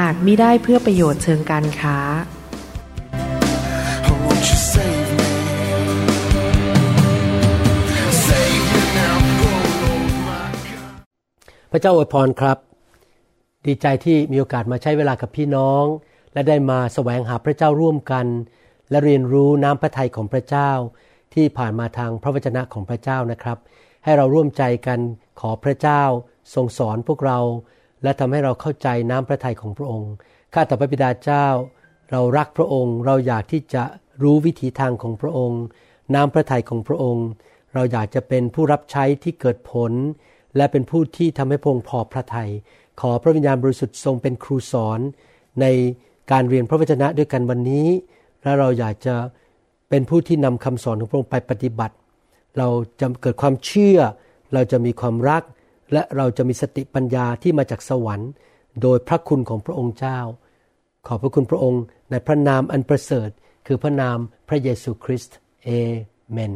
[0.06, 1.98] ากมิได้เพื่อประโยชน์เชิงการค้า
[4.06, 5.28] Oh, won't you save me?
[8.26, 9.16] Save me now,
[9.48, 10.96] oh Lord my God.
[11.72, 12.58] พระเจ้าอวยพรครับ
[13.66, 15.84] ดีใจที่มีโอกาสมาใช้เวลากับพี่น้อง
[16.32, 18.26] และได้มาแสวงหาพระเจ้าร่วมกัน
[18.90, 20.70] และเรียนรู้น้ำพระทัยของพระเจ้า
[21.34, 23.58] ที่ผ่านมาทางพระวจนะของพระเจ้านะครับ
[24.04, 25.00] ให้เราร่วมใจกัน
[25.40, 26.02] ขอพระเจ้า
[26.54, 27.38] ทรงสอนพวกเรา
[28.04, 30.12] และทำให้เราเข้าใจน้ำพระทัยของพระองค์
[30.54, 31.46] ข้าแต่พระบิดาเจ้า
[32.10, 33.82] เรารักพระองค์ เราอยากที่จะ
[34.22, 35.62] รู้วิถีทางของพระองค์
[36.14, 37.26] น้ำพระทัยของพระองค์
[37.74, 39.92] เราอยากจะเป็นผู้รับใช้ที่เกิดผล
[40.56, 42.50] และเป็นผู้ที่ทำให้พระองค์พอพระทยัย
[43.00, 45.00] ขอพระวิญญาณบริสุทธิ์ทรงเป็นครูสอน
[45.60, 45.66] ใน
[46.32, 47.88] การเรียนพระวจนะด้วยกันวันนี้
[48.42, 49.14] และเราอยากจะ
[49.90, 51.94] เป็นผู้ที่นำคำสอนของพระองค์ไปปฏิบัติ
[52.58, 52.68] เรา
[53.00, 53.98] จะเกิดความเชื่อ
[54.54, 55.42] เราจะมีความรัก
[55.92, 58.30] และเราจะมีสติปัญญาที่มาจากสวรรค์
[58.82, 60.18] โดยพระคุณของพระองค์เจ้า
[61.06, 63.30] ขอบพระคุณพระองค์ในพระนามอันประเสริฐ
[63.66, 64.18] คือพระนาม
[64.48, 65.68] พระเยซูคริสต์เอ
[66.30, 66.52] เมน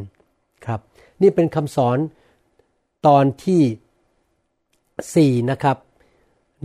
[0.67, 0.81] ครับ
[1.23, 1.99] นี่เป็นคำสอน
[3.07, 5.77] ตอนที่ 4 นะครับ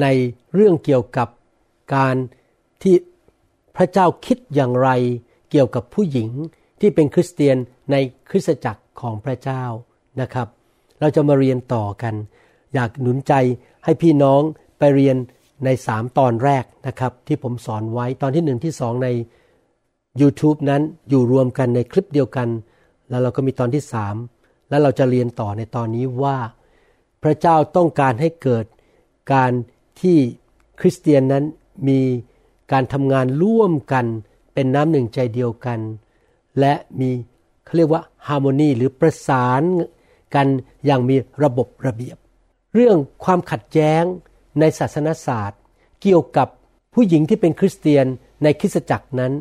[0.01, 0.07] ใน
[0.53, 1.29] เรื่องเกี่ยวกับ
[1.95, 2.15] การ
[2.81, 2.95] ที่
[3.75, 4.89] พระเจ้าคิดอย่างไร
[5.51, 6.29] เกี่ยวกับผู้หญิง
[6.81, 7.57] ที่เป็นคริสเตียน
[7.91, 7.95] ใน
[8.29, 9.63] คริสตจักรของพระเจ้า
[10.21, 10.47] นะครับ
[10.99, 12.15] เราจะมาเรียนต่อกัน
[12.73, 13.33] อยากหนุนใจ
[13.83, 14.41] ให้พี่น้อง
[14.79, 15.17] ไปเรียน
[15.65, 19.07] ใน 3 ตอนแรกนะครับ ที่ผมสอนไว้ตอนที่ 1 ที่ 2 ใน
[20.21, 22.49] YouTube นั้นอยู่รวมกันในคลิปเดียวกัน
[23.09, 23.83] แล้วเราก็มีตอนที่
[24.27, 26.37] 3 แล้วเราจะเรียนต่อในตอนนี้ว่า
[27.23, 28.65] พระเจ้าต้องการให้เกิด
[29.33, 29.51] การ
[30.01, 30.17] ที่
[30.79, 31.43] คริสเตียนนั้น
[31.87, 31.99] มี
[32.71, 34.05] การทำงานร่วมกัน
[34.53, 35.79] เป็นน้ำหนึ่งใจเดียวกัน
[36.59, 37.09] และมี
[37.65, 39.61] เขาเรียกว่าฮาร์โมนีหรือประสาน
[40.35, 40.47] กัน
[40.85, 42.17] อย่างมีระบบระเบียบ
[42.73, 44.03] เรื่องความขัดแย้ง
[44.59, 45.59] ในศาสนศาสตร์
[46.01, 46.47] เกี่ยวกับ
[46.93, 48.05] ผู้หญิงที่เป็นคริสเตียน
[48.43, 49.33] ในคริสตจักรนั้น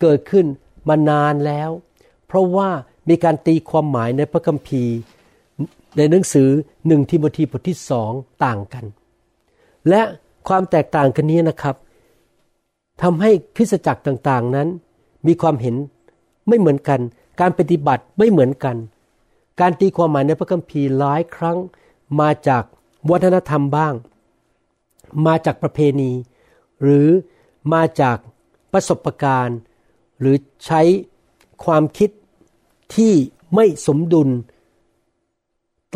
[0.00, 0.46] เกิดขึ้น
[0.88, 1.70] มานานแล้ว
[2.26, 2.68] เพราะว่า
[3.08, 4.94] มีการตีความหมายในพระคัมภีร์
[5.96, 6.50] ในหนังสือ
[6.86, 8.12] หนึ่งทิโมธีบทที่สอง
[8.44, 8.84] ต่างกัน
[9.88, 10.02] และ
[10.48, 11.76] ความแตกต่างกันนี้นะครับ
[13.02, 14.68] ทำให้คริสตจักรต่างๆนั้น
[15.26, 15.76] มีความเห็น
[16.48, 17.00] ไม่เหมือนกัน
[17.40, 18.76] การปฏิบัติไม่เหมือนกัน
[19.60, 21.58] การตีความหมายในพระคัมภีร์หลายครั้ง
[22.20, 22.64] มาจาก
[23.10, 23.94] วัฒนธรรมบ้าง
[25.26, 26.12] มาจากประเพณี
[26.82, 27.08] หรือ
[27.72, 28.16] มาจาก
[28.72, 29.58] ประสบการณ์
[30.20, 30.36] หรือ
[30.66, 30.80] ใช้
[31.64, 32.10] ความคิด
[32.94, 33.12] ที่
[33.54, 34.28] ไม่สมดุล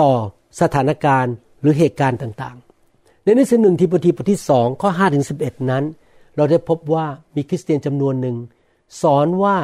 [0.00, 0.12] ต่อ
[0.60, 5.84] สถานการณ์หรือเหตุการณ์ต่างๆ ในหนังสือหนึ่งทีโมธีบทที่สองข้อ5ถึง11 นั้น
[6.36, 8.36] เราได้พบว่ามีคริสเตียนจำนวนหนึ่ง
[9.02, 9.56] สอนว่า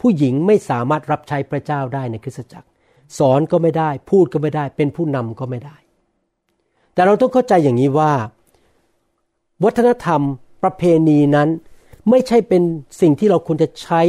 [0.00, 2.68] ผู้หญิงไม่สามารถรับใช้พระเจ้าได้ในคริสตจักร
[3.18, 5.76] สอนก็ไม่ได้ พูดก็ไม่ได้ เป็นผู้นำก็ไม่ได้
[6.94, 8.12] แต่เราต้องเข้าใจอย่างนี้ว่า
[9.64, 10.20] วัฒนธรรม
[10.62, 11.48] ประเพณีนั้น
[12.10, 12.62] ไม่ใช่เป็น
[13.00, 14.00] สิ่งที่เราควรจะใช้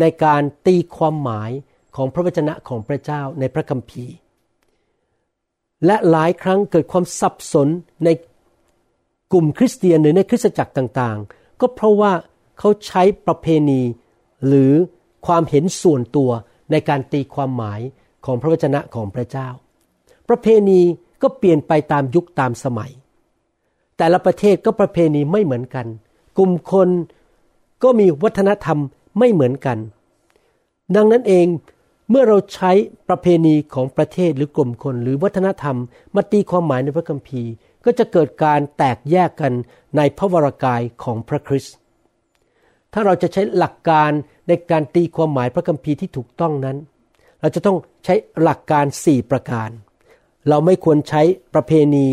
[0.00, 1.50] ในการตีความหมาย
[1.96, 4.14] ของพระวจนะของพระเจ้าในพระคัมภีร์
[5.86, 7.68] และหลายครั้งเกิดความสับสน
[8.04, 8.08] ใน
[9.32, 12.12] กลุ่มคริสเตียนหรือในคริสตจักรต่างๆ ก็เพราะว่า
[12.58, 13.82] เขาใช้ประเพณี
[14.46, 14.72] หรือ
[15.26, 16.30] ความเห็นส่วนตัว
[16.70, 17.80] ในการตีความหมาย
[18.24, 19.48] ของพระวจนะของพระเจ้า
[20.28, 20.80] ประเพณี
[21.22, 22.90] ก็เปลี่ยนไปตามยุคตามสมัย
[23.96, 25.86] แต่ละประเทศก็ประเพณีไม่เหมือนกัน
[26.38, 26.88] กลุ่มคน
[27.82, 28.78] ก็มีวัฒนธรรม
[29.18, 29.78] ไม่เหมือนกัน
[30.96, 31.46] ดังนั้นเอง
[32.10, 32.72] เมื่อเราใช้
[33.08, 35.76] ประเพณีของประเทศหรือกลุ่มคนหรือวัฒนธรรม
[36.14, 37.50] มาตีความหมายในพระคัมภีร์
[37.84, 39.52] ก็จะเกิดการแตกแยกกัน
[39.96, 41.74] ในพระวรากายของพระคริสต์
[42.92, 44.10] ถ้าเราจะใช้หลักการ
[44.48, 46.76] ในการตีความหมายพระคัมภีร์ที่ถูกต้องนั้น
[47.40, 49.70] เราจะต้องใช้หลักการ 4 ประการ
[50.48, 51.22] เราไม่ควรใช้
[51.54, 52.06] ประเพณี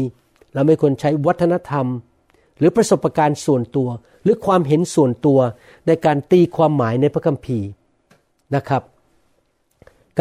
[0.54, 1.86] เราไม่ควรใช้วัฒนธรรม
[2.58, 3.90] หรือประสบการณ์ส่วนตัว
[4.24, 5.40] หรือความเห็นส่วนตัว
[5.88, 7.68] ในการตีความหมายในพระคัมภีร์
[8.56, 8.84] นะครับ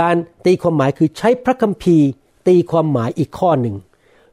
[0.00, 2.06] การตีความหมายคือใช้พระคัมภีร์
[2.48, 3.76] ตีความหมายอีกข้อหนึ่ง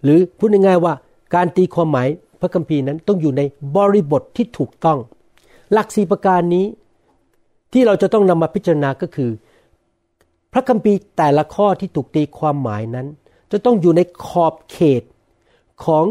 [0.04, 0.94] หรือพูดง่ายๆว่า
[1.36, 2.07] การตีความหมาย
[2.42, 3.42] พระคัมภีร์นั้นต้องอยู่ใน
[3.75, 5.00] บริบทที่ถูกต้อง
[5.74, 6.66] หลักสีประการนี้
[7.74, 9.31] ที่เราจะต้องนำมาพิจารณาก็คือ
[10.54, 13.07] พระคัมภีร์แต่ละข้อที่ถูกตีความหมายนั้น
[13.51, 15.03] จะต้องอยู่ในขอบเขต
[15.86, 16.06] ของ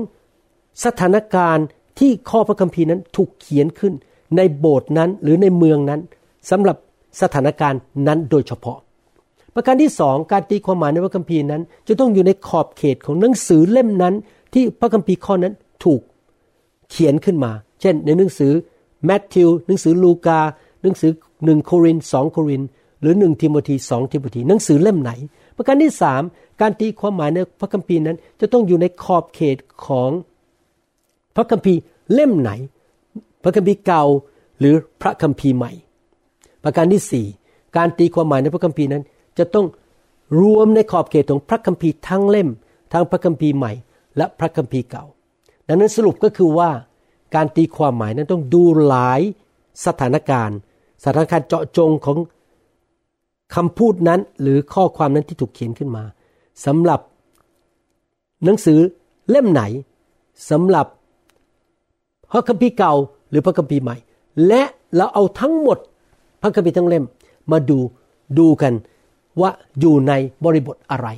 [0.85, 1.67] สถานการณ์
[1.99, 3.93] ที่ข้อพระคัมภีร์นั้นถูกเขียนขึ้น
[4.37, 6.01] ในโบสถ์นั้นหรือในเมืองนั้น
[6.51, 6.77] สำหรับ
[7.21, 8.79] สถานการณ์นั้นโดยเฉพาะ
[9.55, 14.15] ประการที่สองการตีความหมายในพระคัมภีร์นั้น จะต้องอยู่ในขอบเขตของหนังสือเล่มนั้น
[14.55, 15.55] ที่พระคัมภีร์ข้อนั้น
[15.85, 16.01] ถูก
[16.91, 18.53] เขียนขึ้นมา เช่น ในหนังสือ
[19.05, 20.41] แมทธิวหนังสือลูกา
[20.83, 21.11] หนังสือ
[21.45, 22.63] หนึ่งโครินสองโคริน
[23.01, 25.11] หรือหนึ่งทิโมธีสองทิโมธีหนังสือเล่มไหน
[25.57, 26.23] ประการที่สาม
[26.61, 29.57] การตีความหมายในพระคัมภีร์นั้น จะต้องอยู่ในขอบเขต
[29.87, 30.11] ของ
[31.37, 31.81] พระคัมภีร์
[32.13, 32.51] เล่มไหน
[33.43, 34.05] พระคัมภีร์เก่า
[34.59, 35.73] หรือพระคัมภีร์ใหม่
[36.65, 37.27] ประการที่สี่
[37.77, 39.03] การตีความหมายในพระคัมภีร์นั้น
[39.39, 39.67] จะต้อง
[40.41, 42.49] รวมในขอบเขตของพระคัมภีร์ทั้งเล่ม
[42.93, 43.73] ทั้งพระคัมภีร์ใหม่
[44.17, 45.05] และพระคัมภีร์เก่า
[45.69, 46.71] ดังนั้นสรุปก็คือว่า
[47.35, 49.21] การตีความหมายนั้นต้องดูหลาย
[49.87, 50.59] สถานการณ์
[51.03, 52.19] สถานการณ์เจาะจงของ
[53.55, 56.05] คำพูดนั้นหรือข้อความนั้นที่ถูกเขียนขึ้นมา
[56.67, 57.01] สำหรับ
[58.45, 58.81] หนังสือ
[59.31, 59.63] เล่มไหน
[60.51, 60.87] สำหรับ
[62.31, 62.95] พระคัมภีร์เก่า
[63.31, 63.97] หรือพระคัมภีร์ใหม่
[64.49, 64.63] และ
[64.97, 65.79] เราเอาทั้งหมด
[66.43, 67.05] พระคัมภีร์ทั้งเล่ม
[67.53, 67.79] มาดู
[68.39, 68.75] ดูกัน
[69.41, 70.13] ว่าอยู่ใน
[70.45, 71.09] บริบทอะไร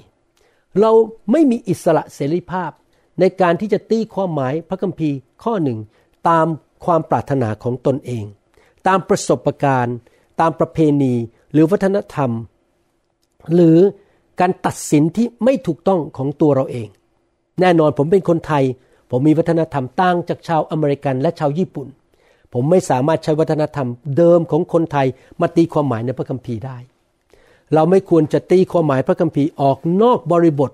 [0.81, 0.93] เรา
[1.31, 2.71] ไม่มีอิสระเสรีภาพ
[3.21, 5.79] ในการที่จะตีความหมายพระคัมภีร์ข้อหนึ่ง
[6.29, 6.47] ตาม
[6.85, 8.25] ความปรารถนาของตนเอง
[8.87, 9.97] ตามประสบการณ์
[10.41, 11.15] ตามประเพณี
[11.52, 12.31] หรือวัฒนธรรม
[13.54, 13.78] หรือ
[14.40, 16.88] การตัดสินที่ไม่ถูกต้องของตัวเราเอง
[17.60, 18.64] แน่นอนผมเป็นคนไทย
[19.10, 21.87] ผมมีวัฒนธรรมต่างจากชาวอเมริกันและชาวญี่ปุ่น
[22.52, 25.06] ผมไม่สามารถใช้วัฒนธรรมเดิมของคนไทย
[25.40, 26.78] มาตีความหมายในพระคัมภีร์ได้
[27.75, 30.70] เราไม่ควรจะตีความหมายพระคัมภีร์ออกนอกบริบท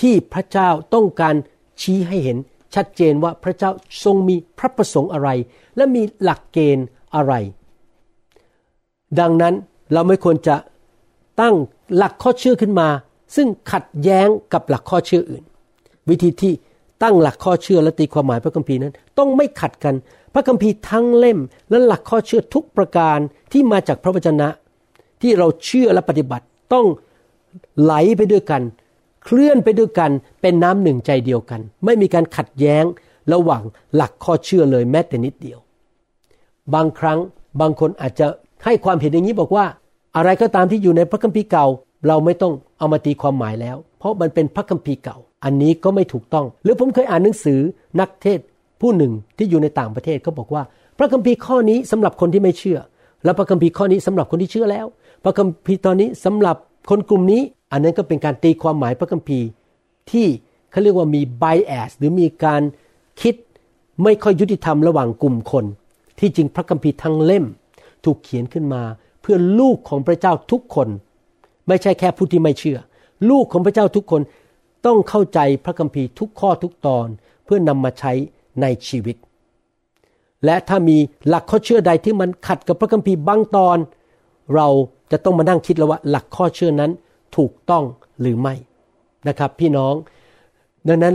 [0.00, 1.34] ที่พระเจ้าต้องการ
[1.80, 2.38] ชี้ให้เห็น
[2.74, 3.70] ชัดเจนว่าพระเจ้า
[4.04, 5.28] ทรงมีพระประสงค์อะไร
[5.76, 7.32] และมีหลักเกณฑ์อะไร
[9.20, 9.54] ดังนั้น
[9.92, 10.56] เราไม่ควรจะ
[11.40, 11.54] ตั้ง
[11.96, 12.88] หลักข้อเชื่อขึ้นมา
[13.36, 15.44] ซึ่งขัดแย้งกับหลักข้อเชื่ออื่น
[16.08, 16.52] วิธีที่
[17.02, 19.94] ตั้งหลักข้อเชื่อและตีความหมายพระคัมภีร์นั้น ต้องไม่ขัดกัน
[20.34, 21.38] พระคัมภีร์ทั้งเล่ม
[21.70, 23.18] และหลักข้อเชื่อทุกประการ
[23.52, 24.48] ที่มาจากพระวจนะ
[25.22, 26.86] ที่เราเชื่อและปฏิบัติต้อง
[27.82, 28.62] ไหลไปด้วยกัน
[29.24, 30.10] เคลื่อนไปด้วยกัน
[30.40, 32.84] เป็นน้ำหนึ่งใจเดียวกัน ไม่มีการขัดแย้ง
[33.32, 33.62] ระหว่าง
[33.94, 35.58] หลักข้อเชื่อเลยแม้แต่นิดเดียว
[36.74, 37.18] บางครั้ง
[37.60, 38.26] บางคนอาจจะ
[38.66, 39.64] ให้ความเห็นอย่างนี้บอกว่า
[40.16, 41.66] อะไรก็ตามที่อยู่ในพระคัมภีร์เก่า
[42.08, 47.60] เราไม่ต้องเอามาตีความหมายแล้ว เพราะมันเป็นพระคัมภีร์เก่า อันนี้ก็ไม่ถูกต้อง หรือผมเคยอ่านหนังสือ
[48.00, 48.40] นักเทศ
[48.80, 50.62] ผู้หนึ่งที่อยู่ในต่างประเทศเขาบอกว่า
[50.98, 52.78] พระคัมภีร์ข้อนี้สำหรับคนที่ไม่เชื่อ
[53.24, 54.86] และพระคัมภีร์ข้อนี้สำหรับคนที่เชื่อแล้ว
[55.24, 56.56] พระคัมภีร์ตอนนี้สำหรับ
[56.90, 57.42] คนกลุ่มนี้
[57.72, 59.46] อันนั้นก็เป็นการตีความหมายพระคัมภีร์
[60.10, 60.26] ที่
[60.70, 62.62] เขาเรียกว่ามี bias หรือมีการ
[63.22, 63.34] คิด
[64.02, 65.64] ไม่ค่อยยุติธรรมระหว่างกลุ่มคน
[66.18, 67.44] ที่จริงพระคัมภีร์ทั้งเล่ม
[68.06, 68.82] ถูกเขียนขึ้นมา
[69.22, 70.88] เพื่อลูกของพระเจ้าทุกคน
[71.68, 72.78] ไม่ใช่แค่ผู้ที่ไม่เชื่อ
[73.30, 74.22] ลูกของพระเจ้าทุกคน
[74.86, 77.06] ต้องเข้าใจพระคัมภีร์ทุกข้อทุกตอน
[77.44, 78.12] เพื่อนำมาใช้
[78.62, 79.16] ในชีวิต
[80.44, 80.96] และถ้ามี
[81.28, 83.78] หลักข้อเชื่อใดที่มันขัดกับพระคัมภีร์บางตอน
[84.54, 84.68] เรา
[85.12, 86.90] จะต้องมานั่งคิดแล้วว่าหลักข้อเชื่อนั้น
[87.36, 87.84] ถูกต้อง
[88.20, 88.54] หรือไม่
[89.28, 89.94] นะครับ พี่น้อง
[90.88, 91.14] ดังนั้น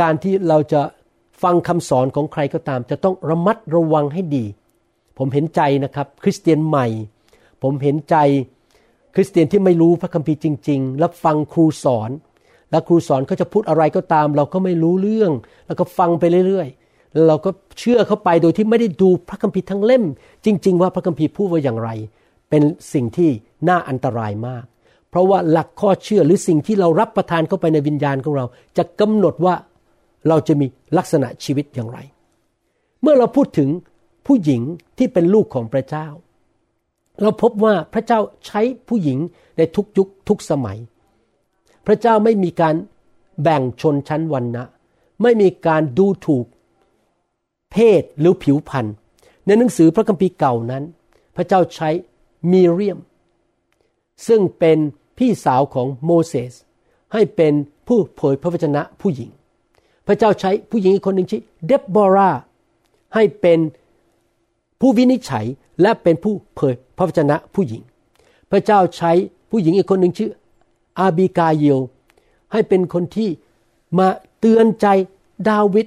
[0.00, 0.80] การที่เราจะ
[1.42, 4.44] ฟังคำสอนของใครก็ตาม จะต้องระมัดระวังให้ดี
[5.18, 6.86] ผมเห็นใจนะครับ คริสเตียนใหม่
[7.62, 8.16] ผมเห็นใจ
[9.14, 12.10] คริสเตียนที่ไม่รู้พระคัมภีร์จริง ๆ แล้วฟังครูสอน
[12.70, 15.32] แล้วครูสอนเขาจะพูดอะไรก็ตาม เราก็ไม่รู้เรื่อง
[15.66, 20.04] แล้วก็ฟังไปเรื่อยๆแล้วเราก็เชื่อเข้าไปโดยที่ไม่ได้ดูพระคัมภีร์ทั้งเล่ม
[20.44, 21.90] จริง ๆ ว่าพระคัมภีร์พูดว่าอย่างไร
[22.50, 23.30] เป็นสิ่งที่
[23.68, 24.64] น่าอันตรายมาก
[25.10, 28.44] เพราะว่าหลักข้อเชื่อหรือสิ่งที่เรารับประทานเข้าไปในวิญญาณของเรา
[28.76, 29.54] จะกำหนดว่า
[30.28, 30.66] เราจะมี
[30.98, 31.98] ลักษณะชีวิตอย่างไร
[33.02, 33.68] เมื่อเราพูดถึง
[34.28, 34.62] ผู้หญิง
[34.98, 36.06] ที่เป็นลูกของพระเจ้า
[37.20, 39.18] เราพบว่าพระเจ้าใช้ผู้หญิง
[39.56, 40.78] ในทุกยุคทุกสมัย
[41.86, 42.74] พระเจ้าไม่มีการ
[43.42, 44.64] แบ่งชนชั้นวรรณะ
[45.22, 46.46] ไม่มีการดูถูก
[47.72, 48.86] เพศหรือผิวพรรณ
[49.46, 50.84] ในหนังสือพระคัมภีร์เก่านั้น
[51.36, 51.88] พระเจ้าใช้
[52.50, 52.98] มีเรียม
[54.26, 54.78] ซึ่งเป็น
[55.18, 56.52] พี่สาวของโมเสส
[57.12, 57.52] ให้เป็น
[57.86, 59.30] ผู้เผยพระวจนะผู้หญิง
[60.06, 62.30] พระเจ้าใช้ผู้หญิงอีกคนหนึ่งชื่อเดบบอรา
[63.14, 63.58] ให้เป็น
[64.80, 65.46] ผู้วินิจฉัย
[65.82, 67.82] และเป็นผู้เผยพระวจนะผู้หญิง
[68.50, 69.12] พระเจ้าใช้
[69.50, 70.30] ผู้หญิงอีกคนหนึ่งชื่อ
[70.98, 71.80] อาบิกาเยล
[72.52, 73.28] ให้เป็นคนที่
[73.98, 74.08] มา
[74.40, 74.86] เตือนใจ
[75.48, 75.86] ดาวิด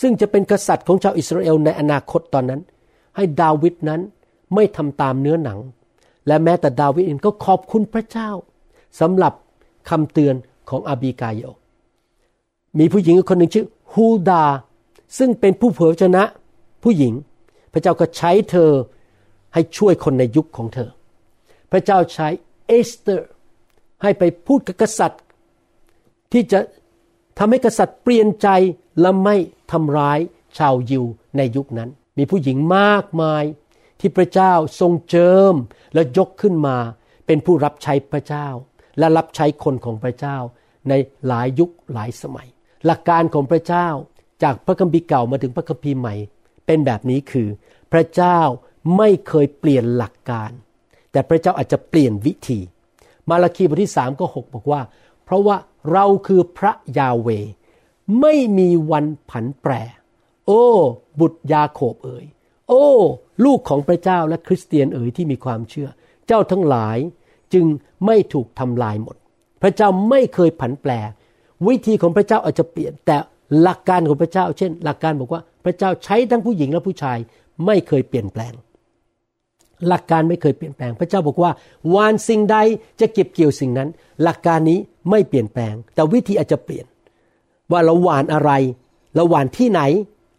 [0.00, 2.60] ซึ่งจะเป็นกษัตริย์ของชาวอิสราเอลในอนาคตตอนนั้น
[3.16, 4.00] ให้ดาวิดนั้น
[4.54, 5.58] ไม่ทำตามเนื้อหนัง
[6.26, 8.30] และแม้แต่ดาวิดเองก็ขอบคุณพระเจ้า
[9.00, 9.32] สำหรับ
[9.90, 10.34] คำเตือน
[10.70, 11.52] ของอาบิกาเยล
[12.78, 14.44] มีผู้หญิงอีกคนหนึ่งชื่อฮุลดา
[15.18, 16.22] ซึ่งเป็นผู้เผยพระวจนะ
[16.82, 17.12] ผู้หญิง
[17.74, 18.70] พระเจ้าก็ใช้เธอ
[19.54, 20.90] ให้ช่วยคนในยุคของเธอ
[21.72, 22.28] พระเจ้าใช้
[22.66, 23.28] เอสเตอร์
[24.02, 25.22] ให้ไปพูดกับกษัตริย์
[26.32, 26.60] ที่จะ
[27.38, 28.48] ทำให้กษัตริย์เปลี่ยนใจ
[29.00, 29.36] และไม่
[29.72, 30.18] ทำร้าย
[30.58, 31.04] ชาวยิว
[31.36, 33.44] ในยุคนั้น มีผู้หญิงมากมาย
[34.00, 35.54] ที่พระเจ้าทรงเจิม
[35.94, 36.76] และยกขึ้นมา
[37.26, 38.46] เป็นผู้รับใช้พระเจ้า
[38.98, 40.36] และรับใช้คนของพระเจ้า
[40.88, 40.92] ใน
[41.26, 42.48] หลายยุคหลายสมัย
[42.86, 43.88] หลักการของพระเจ้า
[44.42, 46.14] จากพระคัมภีร์เก่ามาถึงพระคัมภีร์ใหม่
[46.66, 47.48] เป็นแบบนี้คือ
[47.92, 48.40] พระเจ้า
[48.96, 50.50] ไม่เคยเปลี่ยนหลักการ
[51.12, 52.60] แต่พระเจ้าอาจจะเปลี่ยนวิธี
[53.30, 54.80] มาราคีบทที่สามก็หกบอกว่า
[55.24, 55.56] เพราะว่า
[55.92, 57.28] เราคือพระยาเว
[58.20, 59.72] ไม่มีวันผันแปร
[60.46, 60.64] โอ้
[61.20, 62.24] บุตรยาโคบเอ๋ย
[62.68, 62.86] โอ้
[63.44, 65.88] ลูกของพระเจ้าและคริสเตียนเอ๋ยที่มีความเชื่อ
[66.26, 66.98] เจ้าทั้งหลาย
[67.52, 67.66] จึง
[68.06, 69.16] ไม่ถูกทำลายหมด
[69.62, 70.90] พระเจ้าไม่เคยผันแปร
[71.66, 73.16] วิธีของพระเจ้าอาจจะเปลี่ยนแต่
[73.60, 77.18] หลักการของพระเจ้า เช่น หลักการบอกว่า พระเจ้าใช้ทั้งผู้หญิงและผู้ชาย
[77.66, 78.52] ไม่เคยเปลี่ยนแปลง
[79.88, 81.50] หลักการไม่เคยเปลี่ยนแปลง พระเจ้าบอกว่า
[81.94, 82.56] วานสิ่งใด
[83.00, 83.88] จะเก็บเกี่ยวสิ่งนั้น
[84.22, 84.78] หลักการนี้
[85.10, 86.86] ไม่เปลี่ยนแปลง แต่วิธีอาจจะเปลี่ยน
[87.72, 88.50] ว่าเราหวานอะไร
[89.14, 89.80] เราหวานที่ไหน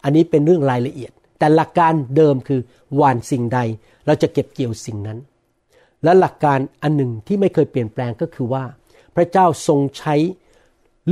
[0.03, 2.59] อันนี้เป็นเรื่องรายละเอียด แต่หลักการเดิมคือ
[2.95, 3.59] หวานสิ่งใด
[4.05, 5.17] เราจะเก็บเกี่ยวสิ่งนั้น
[6.03, 8.63] และหลักการอันหนึ่งที่ไม่เคยเปลี่ยนแปลงก็คือว่า
[9.15, 10.15] พระเจ้าทรงใช้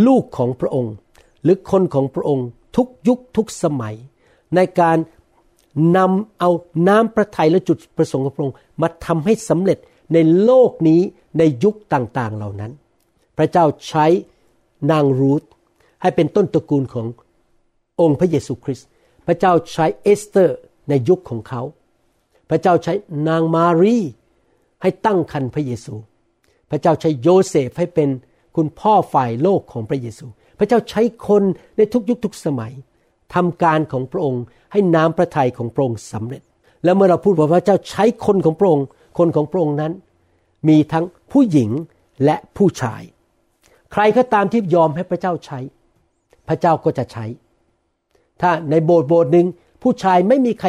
[0.08, 0.94] ลูกของพระองค์
[1.44, 3.96] หรือคนของพระองค์ ทุกยุคทุกสมัย
[4.56, 4.98] ในการ
[5.98, 6.50] นำเอา
[6.88, 9.78] น้ำพระทัยและจุดประสงค์ของพระองค์มาทำให้สำเร็จ
[10.14, 11.02] ในโลกนี้
[11.38, 12.72] ในยุคต่างๆเหล่านั้น
[13.38, 14.06] พระเจ้าใช้
[14.92, 15.44] นางรูธ
[16.02, 17.08] ให้เป็นต้นตระกูลของ
[18.02, 18.88] องค์พระเยซูคริสต์
[19.28, 20.58] พระเจ้าใช้เอสเตอร์
[20.90, 21.62] ในยุคของเขา
[22.50, 22.94] พระเจ้าใช้
[23.28, 23.98] นางมารี
[24.82, 25.96] ให้ตั้งคันพระเยซู
[26.70, 28.10] พระเจ้าใช้โยเซฟให้เป็น
[28.56, 30.26] คุณพ่อฝ่ายโลกของพระเยซู
[30.64, 31.44] ระเจ้าใช้คน
[31.78, 32.74] ในทุกยุคทุกสมัย
[33.36, 36.44] ทำการของพระองค์ ให้น้ำพระทัยของพระองค์สำเร็จ
[36.84, 38.86] และเมื่อเราพูดว่าพระเจ้าใช้คนของพระองค์
[39.18, 39.92] คนของพระองค์นั้น
[40.68, 41.70] มีทั้งผู้หญิง
[42.26, 43.02] และผู้ชาย
[43.94, 45.60] ใครก็ตามที่ยอมให้พระเจ้าใช้
[46.48, 47.26] พระเจ้าก็จะใช้
[48.42, 49.48] ถ้าในโบสถ์โบสถ์หนึ่ง
[49.84, 50.68] ผู้ชายไม่มีใคร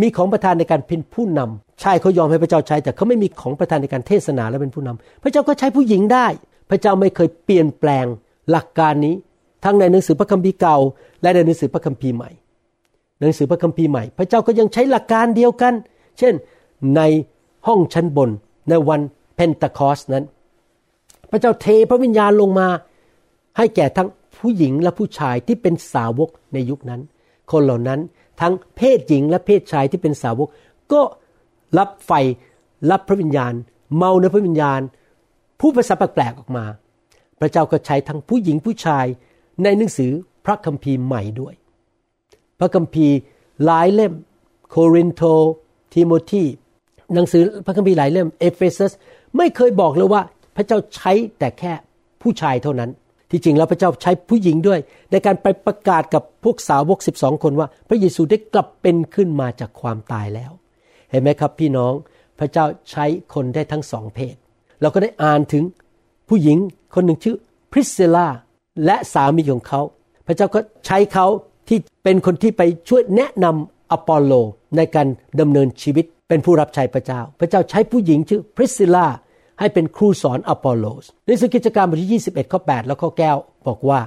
[0.00, 6.26] มีของประทานในการเป็นผู้นำชายเขายอมให้พระเจ้าใช้ แต่เขาไม่มีของประทานในการเทศนาและเป็นผู้นำพระเจ้าก็ใช้ผู้หญิงได้
[6.70, 8.06] พระเจ้าไม่เคยเปลี่ยนแปลง
[8.50, 9.14] หลักการนี้
[9.64, 10.76] ทั้งในหนังสือพระคัมภีร์เก่า
[11.22, 12.30] และในหนังสือพระคัมภีร์ใหม่
[13.20, 15.74] หนังสือพระคัมภีร์ใหม่ พระเจ้าก็ยังใช้หลักการเดียวกัน
[16.18, 16.34] เช่น
[16.96, 17.00] ใน
[17.66, 18.30] ห้องชั้นบน
[18.68, 19.00] ในวัน
[19.36, 20.24] เพนตาคอสนั้น
[21.30, 22.68] พระเจ้าเทพระวิญญาณลงมา
[23.56, 27.00] ให้แก่ทั้งผู้หญิงและผู้ชายที่เป็นสาวกในยุคนั้น
[27.52, 28.00] คนเหล่านั้น
[28.40, 30.48] ทั้งเพศหญิงและเพศชายที่เป็นสาวก
[30.92, 31.00] ก็
[31.78, 32.12] รับไฟ
[32.90, 33.52] รับพระวิญญาณ
[33.96, 34.80] เมาในพระวิญญาณ
[35.60, 36.64] พูดภาษาแปลกๆออกมา
[37.40, 39.06] พระเจ้าก็ใช้ทั้งผู้หญิงผู้ชาย
[39.62, 40.10] ในหนังสือ
[40.44, 41.54] พระคัมภีร์ใหม่ด้วย
[42.58, 43.14] พระคัมภีร์
[43.64, 44.12] หลายเล่ม
[44.70, 45.22] โครินธ์
[45.92, 46.44] ทิโมธี
[47.14, 48.92] หนังสือพระคัมภีร์หลายเล่มเอเฟซัส
[49.36, 50.22] ไม่เคยบอกเลยว่า
[50.56, 51.72] พระเจ้าใช้แต่แค่
[52.22, 52.90] ผู้ชายเท่านั้น
[53.30, 54.80] ที่จริงแล้วพระเจ้าใช้ผู้หญิงด้วย
[55.10, 60.52] ในการไปประกาศกับพวกสาวก 12 คนว่า พระเยซูได้กลับเป็นขึ้นมาจากความตายแล้ว
[61.10, 61.92] เห็นไหมครับพี่น้อง
[62.38, 63.04] พระเจ้าใช้
[63.34, 64.36] คนได้ทั้งสองเพศ
[64.80, 65.64] เราก็ได้อ่านถึง
[66.28, 66.58] ผู้หญิง
[66.94, 67.36] คนหนึ่งชื่อ
[67.72, 68.28] พริสซิล่า
[68.84, 69.80] และสามีของเขา
[70.26, 71.26] พระเจ้าก็ใช้เขา
[71.68, 74.32] ที่เป็นคนที่ไปช่วยแนะนำอปอลโล
[74.76, 75.06] ในการ
[75.40, 79.06] ดำเนินชีวิตเป็นผู้รับใช้พระเจ้า พระเจ้าใช้ผู้หญิงชื่อพริสซิล่า
[79.58, 84.00] ให้เป็นครูสอนอปอลโลสในสุกิจการบทที่ 21 ข้อ 8 แล้วข้อเก้าบอกว่า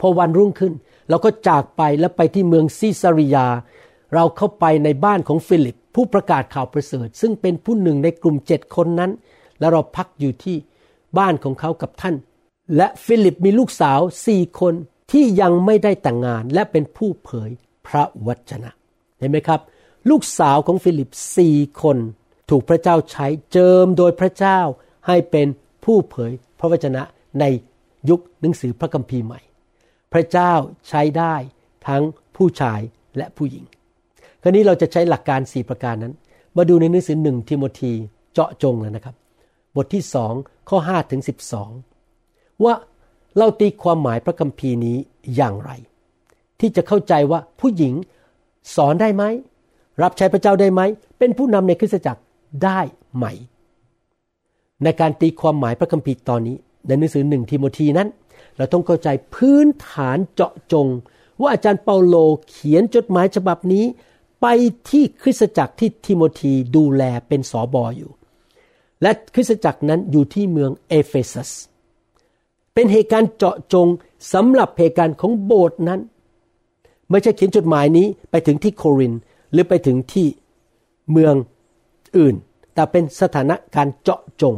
[0.00, 0.72] พอวันรุ่งขึ้น
[1.08, 3.46] เราก็จากไปและไปที่เมืองซีซารียา
[4.14, 9.10] เราเข้าไปในบ้านของฟิลิป ผู้ประกาศข่าวประเสริฐ ซึ่งเป็นผู้หนึ่งในกลุ่มเจ็ดคนนั้น
[9.58, 10.56] และเราพักอยู่ที่
[11.18, 12.14] บ้านของเขากับท่าน
[12.76, 14.74] และฟิลิปมีลูกสาวสี่คน
[15.12, 17.50] ที่ยังไม่ได้แต่งงานและเป็นผู้เผย
[17.86, 18.70] พระวจนะ
[19.18, 19.60] เห็นไหมครับ
[20.10, 21.98] ลูกสาวของฟิลิปสี่คน
[22.50, 24.60] ถูกพระเจ้าใช้เจิมโดยพระเจ้า
[25.06, 25.46] ให้เป็น
[25.84, 27.02] ผู้เผยพระวจนะ
[27.40, 27.44] ใน
[28.10, 29.40] ยุคหนังสือพระคัมภีร์ใหม่
[30.12, 30.52] พระเจ้า
[30.88, 31.34] ใช้ได้
[31.88, 32.02] ทั้ง
[32.36, 32.80] ผู้ชาย
[33.16, 33.64] และผู้หญิง
[34.42, 36.14] คราวนี้เราจะใช้หลักการ 4 ประการนั้น
[36.56, 37.92] มาดูในหนังสือหนึ่งทิโมธี
[38.32, 39.14] เจาะจงเลยนะครับ
[39.76, 40.32] บทที่สอง
[40.70, 41.22] ข้อ5ถึง
[41.92, 42.74] 12 ว่า
[43.36, 44.96] เราตีความหมายพระคัมภีร์นี้
[45.36, 45.70] อย่างไร
[46.60, 47.94] ที่จะเข้าใจว่าผู้หญิง
[48.76, 49.24] สอนได้ไหม
[50.02, 50.80] รับใช้พระเจ้าได้ไหม
[51.18, 52.22] เป็นผู้นำในคริสตจักร
[52.64, 52.80] ได้
[53.16, 53.26] ไหม
[54.84, 58.08] ในการตีความหมายพระคัมภีร์ตอนนี้ ในหนังสือหนึ่งทิโมธีนั้น
[58.56, 60.86] เราต้องเข้าใจพื้นฐานเจาะจง
[61.40, 62.16] ว่าอาจารย์เปาโล
[62.48, 63.84] เขียนจดหมายฉบับนี้
[64.40, 64.46] ไป
[64.90, 68.10] ที่คริสตจักรที่ทิโมธีดูแลเป็นสอบออยู่
[69.02, 71.50] และคริสตจักรนั้นอยู่ที่เมืองเอเฟซัส
[72.74, 73.88] เป็นเหตุการณ์เจาะจง
[74.32, 76.00] สำหรับเหตุการณ์ของโบสถ์นั้น
[77.10, 79.14] ไม่ใช่เขียนจดหมายนี้ไปถึงที่โคริน
[79.52, 80.26] หรือไปถึงที่
[81.10, 81.34] เมือง
[82.18, 82.34] อื่น
[82.74, 84.54] แต่เป็นสถานการณ์เจาะจง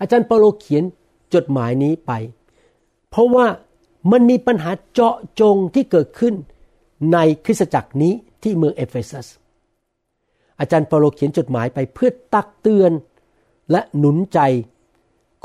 [0.00, 0.84] อาจารย์เปาโลเขียน
[1.34, 2.12] จดหมายนี้ไป
[3.10, 3.46] เพราะว่า
[4.12, 6.34] มันมีปัญหาเจาะจงที่เกิดขึ้น
[7.12, 8.12] ในคริสตจักรนี้
[8.42, 9.26] ที่เมืองเอเฟซัส
[10.60, 12.92] อาจารย์เปาโลเขียนจดหมายไปเพื่อตักเตือน
[13.70, 14.40] และหนุนใจ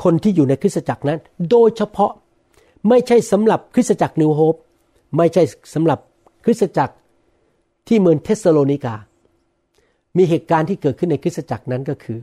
[0.02, 1.18] คนที่อยู่ในคริสตจักรนั้น
[1.50, 2.12] โดยเฉพาะ
[2.88, 4.54] ไม่ใช่สำหรับคริสตจักร New Hope
[5.16, 5.42] ไม่ใช่
[5.74, 5.98] สำหรับ
[6.44, 6.94] คริสตจักร
[7.88, 8.94] ที่เมืองเทสโลนิกา
[10.16, 12.18] มีเหตุการณ์ที่เกิดขึ้นในคริสตจักรนั้นก็คือ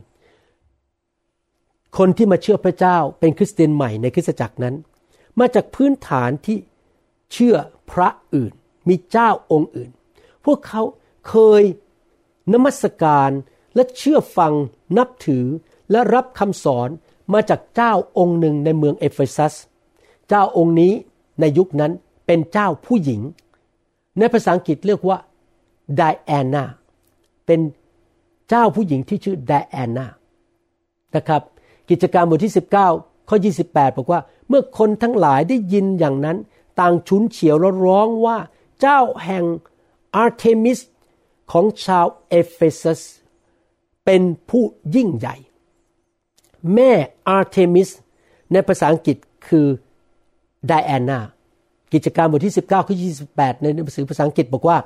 [1.98, 4.74] คนที่มาเชื่อพระเจ้าเป็นคริสเตียนใหม่ในคริสตจักรนั้น
[5.38, 6.56] มาจากพื้นฐานที่
[7.32, 7.56] เชื่อ
[7.90, 8.52] พระอื่น
[8.88, 9.90] มีเจ้าองค์อื่น
[10.44, 10.82] พวกเขา
[11.28, 11.62] เคย
[12.52, 13.30] นมัสการ
[13.74, 14.52] และเชื่อฟัง
[14.98, 15.46] นับถือ
[15.90, 16.88] และรับคำสอน
[17.32, 19.54] มาจากเจ้าองค์หนึ่งในเมืองเอเฟซัส
[20.28, 20.92] เจ้าองค์นี้
[21.40, 21.92] ในยุคนั้น
[22.26, 23.20] เป็นเจ้าผู้หญิง
[24.18, 25.18] ในภาษาอังกฤษเรียกว่า
[25.96, 26.64] ไดแอนนา
[27.46, 27.60] เป็น
[28.48, 30.06] เจ้าผู้หญิงที่ชื่อไดแอนนา
[31.16, 31.42] นะครับ
[31.90, 32.54] กิจการบทที่
[32.90, 33.36] 19 ข้อ
[33.66, 36.36] 28 บอกว่า เมื่อคนทั้งหลายได้ยินอย่างนั้น
[36.80, 38.38] ต่างฉุนเฉียวแล้วร้องว่า
[38.80, 39.44] เจ้าแม่
[40.14, 40.78] อาร์เทมิส
[41.52, 43.02] ของชาวเอเฟซัส
[44.04, 44.64] เป็นผู้
[44.96, 45.36] ยิ่งใหญ่
[46.74, 46.92] แม่
[47.28, 47.88] อาร์เทมิส
[48.52, 49.16] ในภาษาอังกฤษ
[49.48, 49.66] คือ
[50.66, 51.20] ไดแอนนา
[51.92, 52.96] กิจการบทที่ 19 ข้อ
[53.28, 54.78] 28 ในหนังสือภาษาอังกฤษบอกว่า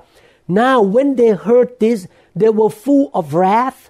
[0.60, 1.98] now when they heard this
[2.40, 3.80] they were full of wrath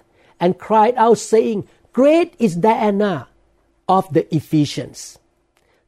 [0.43, 1.59] and cried out saying
[1.97, 3.13] great is Diana
[3.95, 4.99] of the Ephesians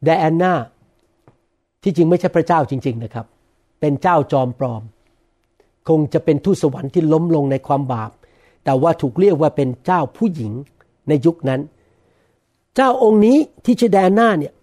[0.08, 0.54] Diana
[1.84, 3.26] ที่จริงไม่ใช่พระเจ้าจริง ๆนะครับ
[3.80, 4.84] เป็นเจ้าจอมปลอม
[5.92, 8.12] คงจะเป็นทูตสวรรค์ที่ล้มลงในความบาป
[8.64, 10.54] แต่ว่าถูกเรียกว่าเป็นเจ้าผู้หญิง
[11.08, 11.62] ในยุคนั้น
[12.76, 14.54] เจ้าองค์นี้ที่ชื่อแดน่าเนี่ย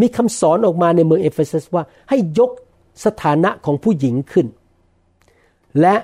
[0.00, 2.50] มีคำสอนออกมาในเมืองเอเฟซัสว่าให้ยก
[3.04, 4.46] สถานะของผู้หญิงขึ้น
[5.80, 5.96] และ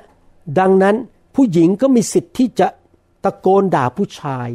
[0.58, 0.96] ดังนั้น
[1.34, 2.68] ผู้หญิงก็มีสิทธิ์ที่จะ
[3.24, 4.48] ตะโกนด่าผู้ชาย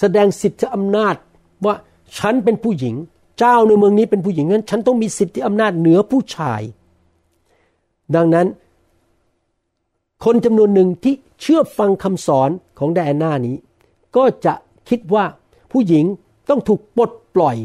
[0.00, 1.16] แสดงสิทธิอำนาจ
[1.64, 1.74] ว่า
[2.18, 2.94] ฉันเป็นผู้หญิง
[3.38, 6.62] เจ้าในเมืองนี้เป็นผู้หญิงนั้น ฉันต้องมีสิทธิอำนาจเหนือผู้ชาย
[8.14, 8.46] ดังนั้น
[10.28, 13.56] คนจำนวนหนึ่งที่เชื่อฟังคำสอนของไดอาน่านี้
[14.16, 14.54] ก็จะ
[14.88, 15.24] คิดว่า
[15.72, 16.04] ผู้หญิง
[16.50, 17.56] ต้องถูกปลดปล่อย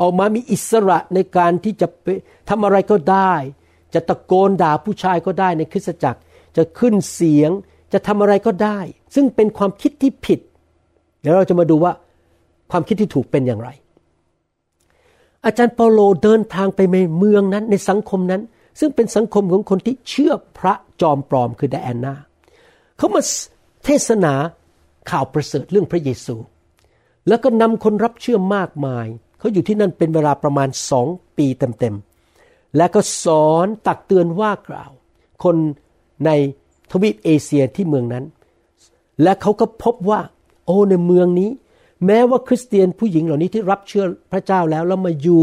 [0.00, 2.06] ออกมามีอิสระในการที่จะไป
[2.48, 3.34] ทำอะไรก็ได้
[3.94, 6.20] จะตะโกนด่าผู้ชายก็ได้ในคริสตจักร
[6.56, 7.50] จะขึ้นเสียง
[7.92, 8.78] จะทำอะไรก็ได้
[9.14, 10.40] ซึ่งเป็นความคิดที่ผิด
[11.20, 11.92] เดี๋ยวเราจะมาดูว่า
[12.70, 13.68] ความคิดที่ถูกเป็นอย่างไร
[15.44, 18.42] อาจารย์เปาโลเดินทางไปในเมืองนั้นในสังคมนั้น
[18.78, 22.14] ซึ่งเป็นสังคมของคนที่เชื่อพระจอมปลอมคือไดแอนนา
[22.96, 23.22] เขามา
[23.84, 24.34] เทศนา
[25.10, 26.36] ข่าวประเสริฐเรื่องพระเยซู
[27.28, 29.06] แล้วก็นำคนรับเชื่อมากมาย
[29.38, 34.90] เขาอยู่ที่นั่นเป็นเวลาประมาณสองปีเต็มๆ และก็สอนตักเตือนว่ากล่าว
[35.44, 35.56] คน
[36.26, 36.30] ใน
[36.90, 38.24] ทวีปเอเชียที่เมืองนั้น
[39.22, 40.20] และเขาก็พบว่า
[40.66, 41.50] โอ้ในเมืองนี้
[42.06, 45.42] แม้ว่าคริสเตียนผู้หญิงเหล่านี้ที่รับเชื่อพระเจ้าแล้วแล้วมาอยู่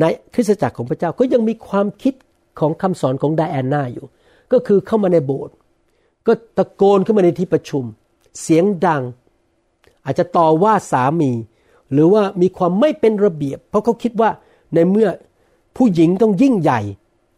[0.00, 2.14] ในคริสตจักรของพระเจ้าก็ยังมีความคิด
[2.58, 4.06] ของคำสอนของไดแอนนาอยู่
[4.52, 5.54] ก็คือเข้ามาในโบสถ์
[6.26, 7.84] ก็ตะโกนขึ้นมาในที่ประชุม
[8.40, 9.02] เสียงดัง
[10.04, 11.32] อาจจะต่อว่าสามี
[11.92, 14.30] หรือว่ามีความไม่เป็นระเบียบ เพราะเขาคิดว่า
[14.74, 15.08] ในเมื่อ
[15.76, 16.80] ผู้หญิงต้องยิ่งใหญ่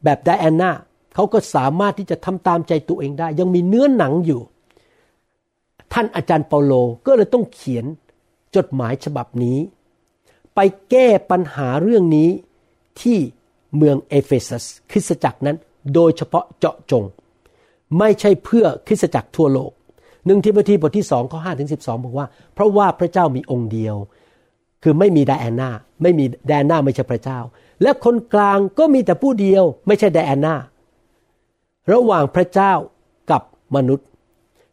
[0.05, 0.71] แบบไดแอนนา
[1.15, 4.41] เขาก็สามารถที่จะทำตามใจตัวเองได้ ยังมีเนื้อหนังอยู่
[5.93, 6.73] ท่านอาจารย์เปาโล
[7.07, 7.85] ก็เลยต้องเขียน
[8.57, 9.59] จดหมายฉบับนี้
[10.55, 10.59] ไป
[10.91, 12.31] แก้ปัญหาเรื่องนี้
[13.01, 13.19] ที่
[13.77, 15.57] เมืองเอเฟซัสคริสตจักรนั้น
[15.95, 17.05] โดยเฉพาะเจาะจง
[17.99, 19.73] ไม่ใช่เพื่อคริสตจักรทั่วโลก
[20.27, 23.97] หนึ่งทิโมธีบทที่สองข้อห้าถึงสิบสองบอกว่า เพราะว่าพระเจ้ามีองค์เดียว
[24.83, 25.71] คือไม่มีไดแอนนา
[26.03, 27.39] ไม่มีไดแอนนาไม่ใช่พระเจ้า
[27.83, 30.55] และคนกลางก็มีแต่ผู้เดียว ไม่ใช่ไดแอนนา
[31.93, 32.73] ระหว่างพระเจ้า
[33.31, 33.43] กับ
[33.77, 34.07] มนุษย์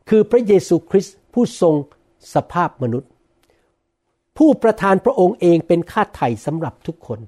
[0.10, 1.75] คือพระเยซูคริสต์ผู้ทรง
[2.34, 3.10] สภาพมนุษย์
[4.38, 7.19] ผู้ประทานพระองค์เองเป็นค่าไถ่สำหรับทุกคน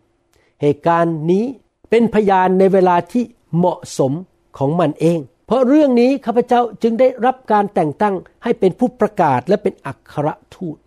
[0.62, 1.46] เหตุการณ์นี้
[1.90, 3.24] เป็นพยานในเวลาที่
[3.58, 4.12] เหมาะสม
[4.58, 10.78] ของมันเอง เพราะเรื่องนี้ข้าพเจ้าจึงได้รับการแต่งตั้งให้เป็นผู้ประกาศและเป็นอัครทูต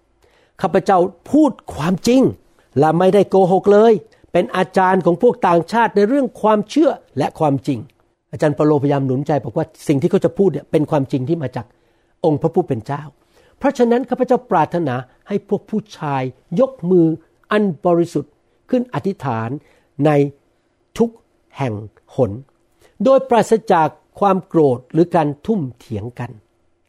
[0.62, 0.98] ข้าพเจ้า
[1.30, 2.22] พูดความจริง
[2.78, 3.92] และไม่ได้โกหกเลย
[4.33, 7.78] เป็นอาจารย์ของพวกต่างชาติในเรื่องความเชื่อและความจริง
[8.33, 11.66] อาจารย์เปาโลพยายามหนุนใจบอกว่าสิ่งที่เขาจะพูดเนี่ยเป็นความจริงที่มาจาก
[12.24, 13.02] องค์พระผู้เป็นเจ้า
[13.59, 14.94] เพราะฉะนั้นข้าพเจ้าปรารถนา
[15.28, 16.22] ให้พวกผู้ชาย
[16.61, 17.06] ยกมือ
[17.52, 18.33] อันบริสุทธิ์
[18.70, 19.48] ขึ้นอธิษฐาน
[20.06, 20.11] ใน
[20.98, 21.11] ทุก
[21.56, 21.74] แห่ง
[22.16, 22.33] หน
[23.04, 23.88] โดยปราศจาก
[24.20, 26.30] ความโกรธหรือการทุ่มเถียงกัน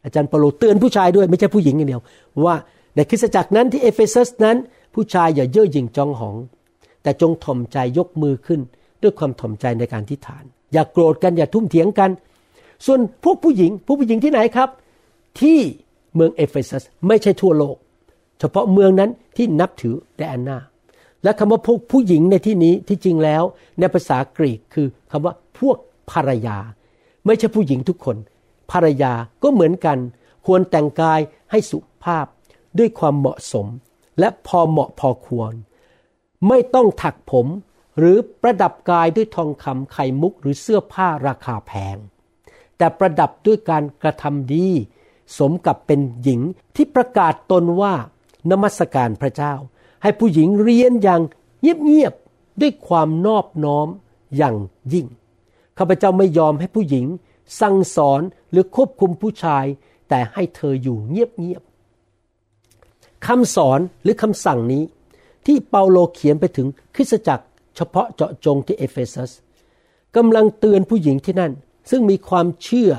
[0.04, 2.02] อาจารย์เปโลเตือนผู้ชายด้วยไม่ใช่ผู้หญิงอย่างเดียว
[2.44, 2.56] ว่า
[2.96, 4.56] ในคริสตจักรนั้นที่เอเฟซัสนั้น
[4.94, 6.36] ผู้ชายอย่าเย่อหยิ่งจองหอง
[7.02, 8.60] แต่จงถ่อมใจยกมือขึ้น
[9.02, 12.10] ด้วยความถ่อมใจในการอธิษฐาน อย่าโกรธกันอย่าทุ่มเถียงกัน
[12.86, 14.68] ส่วนพวกผู้หญิง ผู้ผู้หญิงที่ไหนครับ
[15.40, 15.58] ที่
[16.14, 17.76] เมืองเอเฟซัสไม่ใช่ทั่วโลก
[18.38, 20.58] เฉพาะเมืองนั้นที่นับถือไดอาน่า
[21.24, 23.42] และคำว่าพวกผู้หญิงในที่นี้ที่จริงแล้ว
[23.78, 25.76] ในภาษากรีกคือคำว่าพวก
[26.10, 26.58] ภรรยา
[27.26, 28.16] ไม่ใช่ผู้หญิงทุกคน
[28.70, 29.98] ภรรยาก็เหมือนกัน
[30.46, 32.26] ควรแต่งกายให้สุภาพ
[32.78, 33.66] ด้วยความเหมาะสม
[34.18, 35.54] และพอเหมาะพอควร
[36.48, 37.46] ไม่ต้องถักผม
[37.98, 41.96] หรือประดับกายด้วยทองคำไข่มุกหรือเสื้อผ้าราคาแพง
[42.76, 44.68] แต่ประดับด้วยการกระทำดี
[45.38, 46.40] สมกับเป็นหญิง
[46.76, 47.94] ที่ประกาศตนว่า
[48.50, 49.54] นมัสการพระเจ้า
[50.02, 51.20] ให้ผู้หญิงเรียนอย่าง
[51.60, 53.88] เงียบๆด้วยความนอบน้อม
[54.36, 54.56] อย่าง
[54.92, 55.06] ยิ่ง
[55.78, 57.06] ข้าพเจ้าไม่ยอมให้ผู้หญิง
[57.60, 59.64] สั่งสอนหรือควบคุมผู้ชาย
[60.08, 64.82] แต่ให้เธออยู่เงียบๆคำสอนหรือคำสั่งนี้
[65.46, 69.30] ที่เปาโลเขียนไปถึงคริสตจักร เฉพาะเจาะจงที่เอเฟซัส
[70.16, 71.52] กำลังเตือนผู้หญิงที่นั่น
[71.90, 72.90] ซึ่งมีความเชื่อ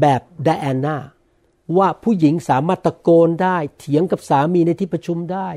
[0.00, 0.96] แบบไดอาน่า
[1.78, 5.48] ว่าผู้หญิงสามารถตะโกนได้ เถียงกับสามีในที่ประชุมได้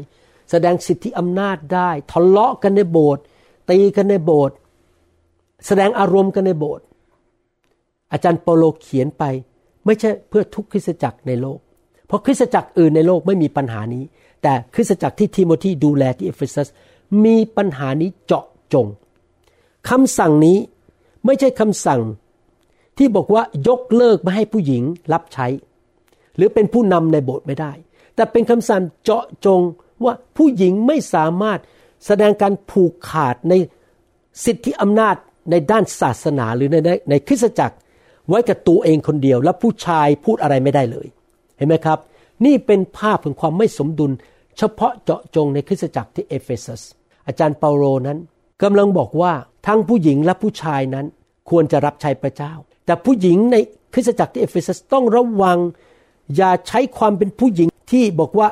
[0.51, 3.23] แสดงสิทธิอำนาจได้ทะเลาะกันในโบสถ์
[3.69, 4.55] ตีกันในโบสถ์
[5.67, 6.85] แสดงอารมณ์กันในโบสถ์
[8.11, 9.23] อาจารย์เปาโลเขียนไป
[9.85, 11.59] ไม่ใช่เพื่อทุกคริสตจักรในโลก
[12.07, 14.03] เพราะคริสตจักรอื่นในโลกไม่มีปัญหานี้
[14.43, 16.67] แต่คริสตจักรที่ทิโมธีดูแลที่เอเฟซัส
[17.25, 18.87] มีปัญหานี้เจาะจง
[19.89, 20.57] คำสั่งนี้
[21.25, 22.01] ไม่ใช่คำสั่ง
[22.97, 24.83] ที่บอกว่ายกเลิกไม่ให้ผู้หญิง
[25.13, 25.47] รับใช้
[26.35, 27.71] หรือเป็นผู้นำในโบสถ์ไม่ได้
[28.15, 29.61] แต่เป็นคำสั่งเจาะจง
[30.05, 31.59] ว่าผู้หญิงไม่สามารถ
[32.05, 33.53] แสดงการผูกขาดใน
[34.45, 35.15] สิทธิอำนาจ
[35.51, 37.75] ในด้านศาสนาหรือในในในคริสตจักร
[38.27, 41.07] ไว้กับตัวเองคนเดียว และผู้ชายพูดอะไรไม่ได้เลย
[41.57, 41.99] เห็นไหมครับ
[42.45, 44.11] นี่เป็นภาพของความไม่สมดุล
[44.57, 46.81] เฉพาะเจาะจงในคริสตจักรที่เอเฟซัส
[47.27, 48.17] อาจารย์เปาโลนั้น
[48.63, 49.33] กำลังบอกว่า
[49.67, 51.05] ทั้งผู้หญิงและผู้ชายนั้น
[51.49, 52.53] ควรจะรับใช้พระเจ้า
[52.85, 53.55] แต่ผู้หญิงใน
[53.93, 55.57] คริสตจักรที่เอเฟซัสต้องระวัง
[56.35, 58.47] อย่าใช้ความเป็นผู้หญิงที่บอกว่า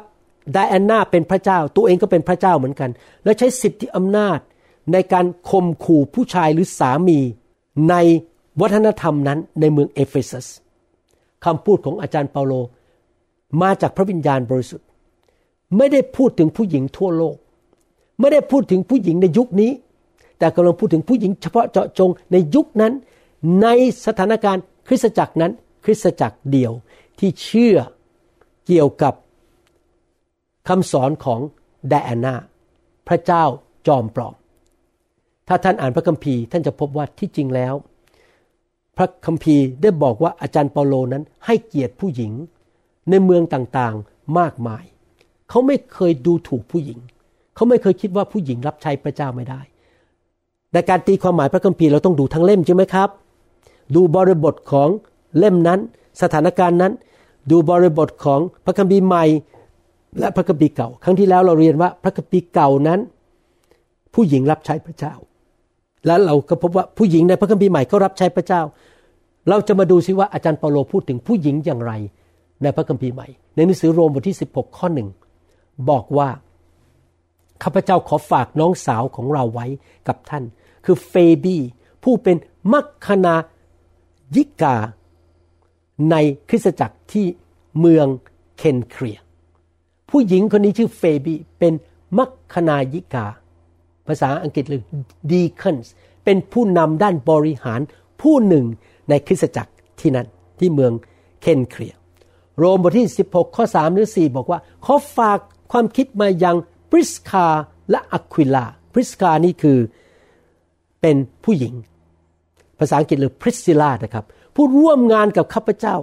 [0.53, 2.89] ไดแอนน่าเป็นพระเจ้า ตัวเองก็เป็นพระเจ้าเหมือนกัน
[3.23, 4.39] แล้วใช้สิทธิอำนาจ
[4.93, 7.19] ในการข่มขู่ผู้ชายหรือสามี
[7.89, 7.95] ใน
[8.61, 10.47] วัฒนธรรมนั้นในเมืองเอเฟซัส
[11.45, 12.53] คำพูดของอาจารย์เปาโล
[13.61, 14.87] มาจากพระวิญญาณบริสุทธิ์
[15.77, 17.35] ไม่ได้พูดถึงผู้หญิงทั่วโลก
[18.19, 19.71] ไม่ได้พูดถึงผู้หญิงในยุคนี้
[20.39, 22.93] แต่กำลังพูดถึงผู้หญิงเฉพาะเจาะจงในยุคนั้น
[23.61, 23.67] ใน
[24.05, 25.51] สถานการณ์คริสตจักรนั้น
[25.85, 26.71] คริสตจักรเดียว
[27.19, 27.77] ที่เชื่อ
[28.67, 29.13] เกี่ยวกับ
[30.69, 31.39] คำสอนของ
[31.89, 32.35] ไดอาน่า
[33.07, 33.43] พระเจ้า
[33.87, 34.35] จอมปลอม
[35.47, 37.73] ถ้าท่านอ่านพระคัมภีร์ท่านจะพบว่าที่จริงแล้ว
[38.97, 42.31] พระคัมภีร์ได้บอกว่าอาจารย์เปาโลนั้นให้เกียรติผู้หญิง
[43.09, 44.83] ในเมืองต่างๆมากมาย
[45.49, 46.99] เขาไม่เคยดูถูกผู้หญิง
[47.55, 49.61] เขาไม่เคยคิดว่าผู้หญิงรับใช้พระเจ้าไม่ได้
[50.71, 53.09] แต่การตีความหมายพระคัมภีร์เราต้องดูทั้งเล่มใช่ไหมครับ
[53.95, 54.89] ดูบริบทของ
[55.37, 55.79] เล่มนั้น
[56.21, 56.93] สถานการณ์นั้น
[57.51, 59.25] ดูบริบทของพระคัมภีร์ใหม่
[60.19, 62.99] และพระคัมภีร์เก่า ครั้งที่แล้วเราเรียนว่าพระคัมภีร์เก่านั้น
[64.13, 65.13] ผู้หญิงรับใช้พระเจ้า
[66.07, 68.61] แล้วเราก็พบว่าผู้หญิงในพระคัมภีร์ใหม่ก็รับใช้พระเจ้า
[69.49, 71.93] เราจะมาดูซิว่าอาจารย์เปาโลพูดถึงผู้หญิงอย่างไร
[72.61, 75.07] ในพระคัมภีร์ใหม่ ในหนังสือโรมบทที่ 16 ข้อหนึ่ง
[75.89, 76.29] บอกว่า
[77.63, 79.65] ข้าพเจ้าขอฝากน้องสาวของเราไว้
[80.07, 80.43] กับท่าน
[80.85, 81.57] คือเฟบี
[82.03, 82.37] ผู้เป็น
[82.73, 83.35] มัคคณา
[84.35, 84.75] ยิกา
[86.11, 86.15] ใน
[86.49, 87.25] คริสตจักรที่
[87.79, 88.07] เมือง
[88.57, 89.19] เคนเครีย
[90.09, 91.73] ผู้หญิงคนนี้ชื่อเฟบีเป็น
[92.17, 93.25] มัคคณายิกา
[94.07, 94.81] ภาษาอังกฤษเลย
[95.31, 95.87] deacons
[96.23, 97.79] เป็นผู้นำด้านบริหาร
[98.21, 98.65] ผู้หนึ่ง
[99.09, 100.27] ในคริสตจักรที่นั่น
[100.59, 100.91] ที่เมือง
[101.41, 101.93] เคนเครีย
[102.57, 105.39] โรมบทที่ 16 ข้อ 3 หรือ 4 บอกว่าขอฝาก
[105.71, 106.55] ความคิดมายัง
[106.91, 107.47] ปริสคา
[107.89, 109.77] และอะควิลาปริสคานี่คือ
[111.01, 111.73] เป็นผู้หญิง
[112.79, 115.95] ภาษาอังกฤษหรือพริสซิลานะครับ ผู้ร่วมงานกับข้าพเจ้า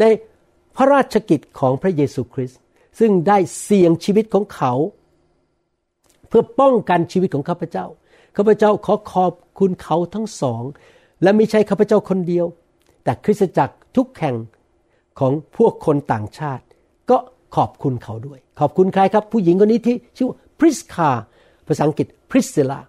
[0.00, 0.04] ใน
[0.76, 2.60] พระราชกิจของพระเยซูคริสต์
[2.98, 4.72] ซึ่งได้เสี่ยงชีวิตของเขา
[6.28, 7.86] เพื่อป้องกันชีวิตของข้าพเจ้า
[8.36, 10.62] ข้าพเจ้าขอขอบคุณเขาทั้งสอง
[11.22, 12.46] และไม่ใช่ข้าพเจ้าคนเดียว
[13.04, 14.36] แต่คริสตจักรทุกแห่ง
[15.18, 16.64] ของพวกคนต่างชาติ
[17.10, 17.16] ก็
[17.56, 20.28] ขอบคุณเขาด้วย ขอบคุณใครครับ ผู้หญิงคนนี้ที่ชื่อ
[20.58, 21.10] พริสคา
[21.66, 22.80] ภาษาอังกฤษพริสซิลา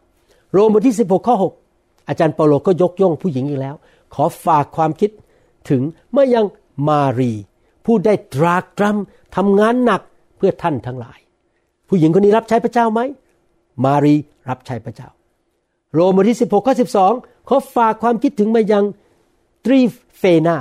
[0.52, 1.36] โรมบทที่ 16 ข้อ
[1.74, 3.76] 6 อาจารย์เปาโลก็ยกย่องผู้หญิงอีกแล้ว
[4.14, 5.12] ขอฝากความคิด
[5.70, 6.46] ถึงเมื่อยัง
[6.88, 7.34] มารี
[7.86, 10.02] ผู้ได้ตรากตรำ ทำงานหนัก
[10.38, 11.20] เพื่อท่านทั้งหลาย
[11.88, 13.02] ผู้หญิงคนนี้รับใช้พระเจ้าไหม
[13.86, 14.16] มารี
[14.50, 15.10] รับใช้พระเจ้า
[15.94, 16.76] โรมบทที่ 16ข้อ
[17.10, 18.86] 12 ขอฝากความคิดถึงมายัง
[19.66, 19.80] ตรี
[20.18, 20.58] เฟนา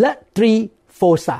[0.00, 0.52] และตรี
[0.94, 1.38] โฟซา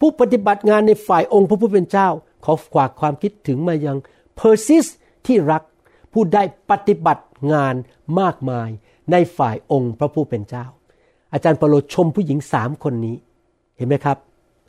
[0.00, 2.08] ผู้ปฏิบัติงานในฝ่ายองค์พระผู้เป็นเจ้า
[2.44, 3.98] ขอฝากความคิดถึงมายัง
[4.36, 4.86] เพอร์ซิส
[5.26, 5.62] ที่รัก
[6.12, 7.74] ผู้ได้ปฏิบัติงาน
[8.20, 8.68] มากมาย
[9.10, 10.66] ในฝ่ายองค์พระผู้เป็นเจ้า
[11.32, 13.16] อาจารย์เปาโลชมผู้หญิงสามคนนี้
[13.76, 14.18] เห็นไหมครับ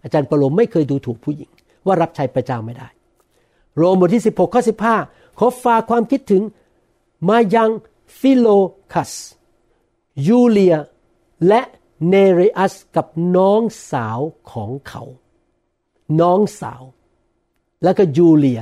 [0.04, 1.50] อาจารย์เปาโลไม่เคยดูถูกผู้หญิง
[1.86, 2.88] ว่ารับใช้พระเจ้าไม่ได้
[3.78, 4.62] โรมบทที่ 16ข้อ
[5.00, 6.44] 15 ขอฝากความคิดถึง
[7.30, 7.70] มายัง
[8.20, 8.48] ฟิโล
[8.94, 9.14] โลกัส
[10.28, 10.76] ยูเลีย
[11.48, 11.62] และ
[12.08, 13.62] เนเรอัสกับน้อง
[13.92, 14.20] สาว
[14.52, 15.04] ของเขา
[16.22, 16.84] น้องสาว
[17.84, 18.62] แล้วก็ยูเลีย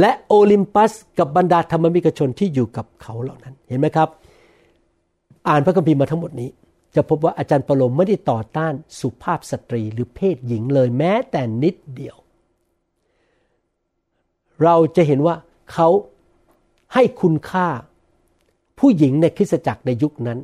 [0.00, 4.08] และโอลิมปัสกับบรรดาธรรมิกชนที่อยู่กับเขาเหล่านั้น เห็นไหมครับ
[5.48, 6.48] อ่านพระคัมภีร์มาทั้งหมดนี้
[6.96, 12.16] จะพบว่าอาจารย์ปาโลไม่ได้ต่อต้านสุภาพสตรีหรือเพศหญิงเลยแม้แต่นิดเดียว
[14.62, 15.34] เราจะเห็นว่า
[15.72, 15.88] เขา
[16.94, 17.68] ให้คุณค่า
[18.78, 20.38] ผู้หญิงในคริสตจักรในยุคนั้น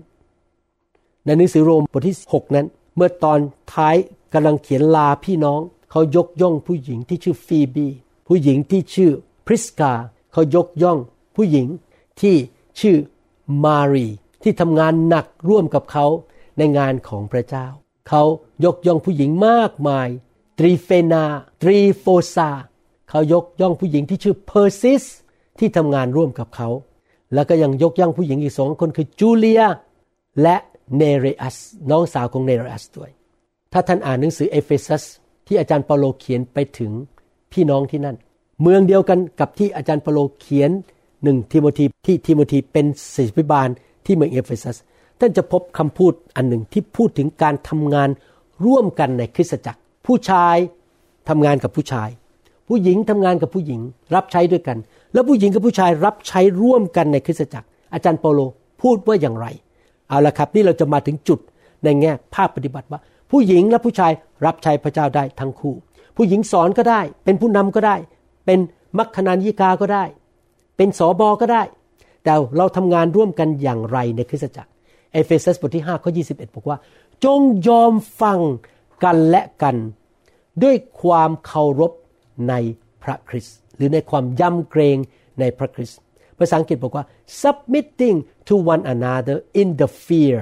[1.24, 3.38] ในหนังสือโรมบทที่ 6 นั้น เมื่อตอน
[3.72, 3.96] ท้าย
[4.32, 5.60] กำลังเขียนลาพี่น้อง
[5.90, 7.88] เขายกย่องผู้หญิงที่ชื่อฟีบี
[8.26, 9.10] ผู้หญิงที่ชื่อ
[9.46, 9.92] พริสกา
[10.32, 10.98] เขายกย่อง
[11.36, 11.66] ผู้หญิง
[12.20, 12.36] ที่
[12.80, 12.96] ชื่อ
[13.64, 14.06] มารี
[14.42, 16.06] ที่ทำงานหนักร่วมกับเขา
[16.58, 17.66] ในงานของพระเจ้า
[18.08, 18.22] เขา
[18.64, 20.08] ยกย่องผู้หญิงมากมาย
[20.58, 21.24] ตรีเฟนา
[21.62, 22.50] ตรีโฟซา
[23.10, 25.02] เขายกย่องผู้หญิงที่ชื่อเพอร์ซิส
[25.58, 26.68] ที่ทำงานร่วมกับเขา
[27.34, 29.62] แล้วก็ยังยกย่องผู้หญิงอีกสองคนคือจูเลีย
[30.42, 30.56] และ
[30.96, 31.56] เนเรอัส
[31.90, 33.10] น้องสาวของเนเรอัสด้วย
[33.72, 35.02] ถ้าท่านอ่านหนังสือเอเฟซัส
[35.46, 36.92] ที่อาจารย์เปาโลเขียนไปถึง
[37.52, 38.16] พี่น้องที่นั่น
[38.62, 40.70] เมืองเดียวกันกับที่อาจารย์เปาโลเขียน
[41.22, 43.68] หนึ่งทิโมธีที่ทิโมธีเป็นศิษย์พิบาล
[44.06, 44.76] ที่เมืองเอเฟซัส
[45.22, 48.08] ท่านจะพบคำพูดอันหนึ่งที่พูดถึงการทำงาน
[48.66, 50.56] ร่วมกันในคริสตจักร ผู้ชาย
[51.28, 52.08] ทำงานกับผู้ชาย
[52.68, 53.80] ผู้หญิงทำงานกับผู้หญิง
[54.14, 54.78] รับใช้ด้วยกัน
[55.12, 58.40] แล้วผู้หญิงกับผู้ชายรับใช้ร่วมกันในคริสตจักร อาจารย์เปาโล
[58.82, 59.46] พูดว่าอย่างไร
[60.08, 61.38] เอาละครับ นี่เราจะมาถึงจุด
[61.84, 64.12] ในแง่ภาคปฏิบัติว่า ผู้หญิงและผู้ชาย
[64.46, 65.74] รับใช้พระเจ้าได้ทั้งคู่
[66.16, 67.96] ผู้หญิงสอนก็ได้ เป็นผู้นำก็ได้
[68.46, 68.58] เป็น
[68.98, 70.04] มัคคณายิกาก็ได้
[70.76, 71.62] เป็นสอบอก็ได้
[72.24, 74.71] แต่เราทำงานร่วมกันอย่างไรในคริสตจักร
[75.12, 76.78] เอเฟซัสบทที่5ข้อ21 บอกว่า
[77.24, 78.40] จงยอมฟัง
[79.04, 79.76] กันและกัน
[80.62, 81.92] ด้วยความเคารพ
[82.48, 82.54] ใน
[83.02, 84.98] พระคริสต์หรือในความยำเกรง
[85.40, 86.00] ในพระคริสต์
[86.38, 87.04] ภาษาอังกฤษบอกว่า
[87.42, 88.16] submitting
[88.48, 90.38] to one another in the fear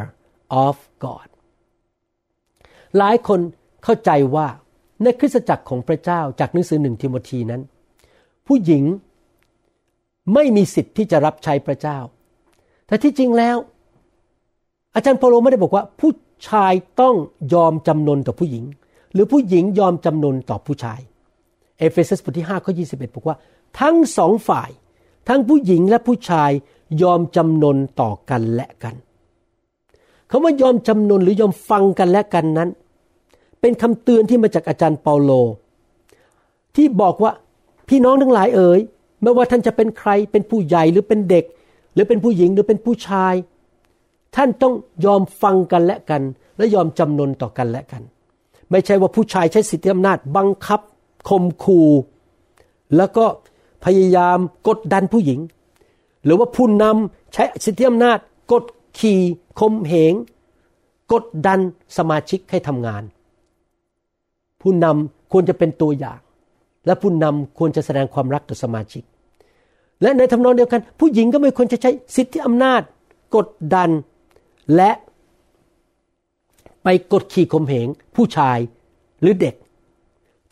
[0.67, 1.29] of God
[2.99, 3.41] หลายคน
[3.85, 4.47] เข้าใจว่า
[5.03, 7.63] ในคริสตจักรของพระเจ้าจากหนังสือหนึ่งทิโมธีนั้น
[8.47, 8.85] ผู้หญิง
[10.35, 11.99] ไม่มีสิทธิ์ที่จะรับใช้พระเจ้า
[12.87, 13.57] แต่ที่จริงแล้ว
[14.95, 16.13] อาจารย์เปาโลไม่ได้บอกว่า ผู้
[16.49, 17.15] ชายต้อง
[17.55, 18.65] ยอมจำนนต่อผู้หญิง
[19.13, 21.01] หรือผู้หญิงยอมจำนนต่อผู้ชาย
[21.79, 23.37] เอเฟซัสบทที่5ข้อ21 บอกว่า
[23.81, 24.71] ทั้งสองฝ่าย
[25.29, 26.51] ทั้งผู้หญิงและผู้ชาย
[27.03, 28.95] ยอมจำนนต่อกันและกัน
[30.31, 32.69] คำว่ายอมจำนนหรือยอมฟังกันและกันนั้น
[33.61, 35.31] เป็นคำเตือนที่มาจากอาจารย์เปาโล
[36.77, 37.33] ที่บอกว่า
[37.89, 38.81] พี่น้องทั้งหลายเอ๋ย
[39.23, 41.45] ไม่ว่าท่านจะเป็นใครเป็นผู้ใหญ่หรือเป็นเด็ก
[41.95, 43.35] หรือเป็นผู้หญิงหรือเป็นผู้ชาย
[44.37, 46.23] ท่านต้องยอมฟังกันและกัน
[46.57, 48.03] และยอมจำนนต่อกันและกัน
[48.71, 50.81] ไม่ใช่ว่าผู้ชายใช้สิทธิอำนาจบังคับ
[51.29, 51.89] ข่มขู่
[52.97, 53.25] แล้วก็
[53.85, 54.39] พยายาม
[54.69, 55.41] กดดันผู้หญิง
[56.25, 58.19] หรือว่าผู้นำใช้สิทธิอำนาจ
[58.53, 58.65] กด
[58.99, 59.21] ขี่
[59.61, 60.15] ข่มเหง
[61.13, 61.59] กดดัน
[61.97, 63.03] สมาชิกให้ทำงาน
[64.61, 66.21] ผู้นำควรจะเป็นตัวอย่าง
[66.87, 69.03] และผู้นำควรจะแสดงความรักต่อสมาชิก
[70.03, 72.83] และในทำนองเดียวกัน ผู้หญิงก็ไม่ควรจะใช้สิทธิอำนาจ
[73.37, 73.91] กดดัน
[74.77, 74.91] และ
[76.83, 78.59] ไปกดขี่ข่มเหงผู้ชาย
[79.21, 79.55] หรือเด็ก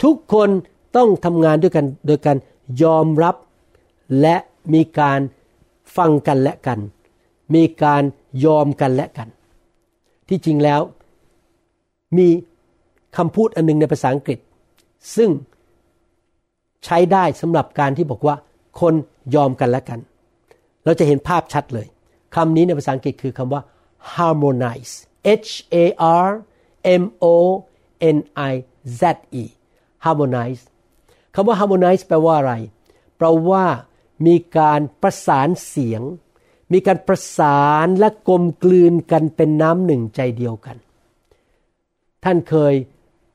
[0.03, 0.49] ทุกคน
[0.97, 2.37] ต้องทำงานด้วยกันโดยการ
[2.83, 3.37] ยอมรับ
[4.21, 4.37] และ
[4.75, 5.21] มีการ
[5.97, 6.79] ฟังกันและกัน
[7.55, 8.03] มีการ
[8.45, 9.29] ยอมกันและกัน
[10.29, 10.81] ที่จริงแล้ว
[12.19, 12.29] มี
[13.17, 14.39] คำพูดอันหนึงในภาษาอังกฤษ
[15.17, 15.31] ซึ่ง
[16.85, 18.37] ใช้ได้สำหรับการที่บอกว่า
[18.81, 18.95] คน
[19.35, 19.99] ยอมกันและกัน
[20.85, 21.87] เราจะเห็นภาพชัดเลย
[22.35, 23.63] คำนี้ในภาษาอังกฤษคือคำว่า
[24.15, 25.51] harmonize H
[25.83, 25.85] A
[26.27, 26.29] R
[27.03, 27.37] M O
[28.17, 28.19] N
[28.53, 28.55] I
[29.01, 29.03] Z
[29.43, 29.45] E
[30.05, 30.63] harmonize
[31.35, 32.55] คำว่า harmonize แปลว่าอะไร
[33.17, 33.65] แปลว่า
[34.27, 36.03] มีการประสานเสียง
[36.73, 40.77] มีการประสานและกลมกลืนกันเป็นน้ำหนึ่งใจเดียวกัน
[42.25, 42.75] ท่านเคย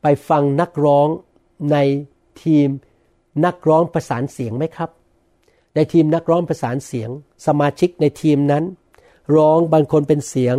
[0.01, 1.07] ไปฟังนักร้อง
[1.71, 1.77] ใน
[2.43, 2.67] ทีม
[3.45, 4.89] นักร้องประสานเสียงไหมครับ
[5.75, 7.09] ในทีมนักร้องประสานเสียง
[7.45, 8.63] สมาชิกในทีมนั้น
[9.35, 10.57] ร้องบางคนเป็นเสียง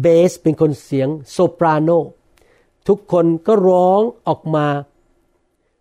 [0.00, 1.90] เบสเป็นคนเสียงโซปราโน
[2.88, 4.66] ทุกคนก็ร้องออกมา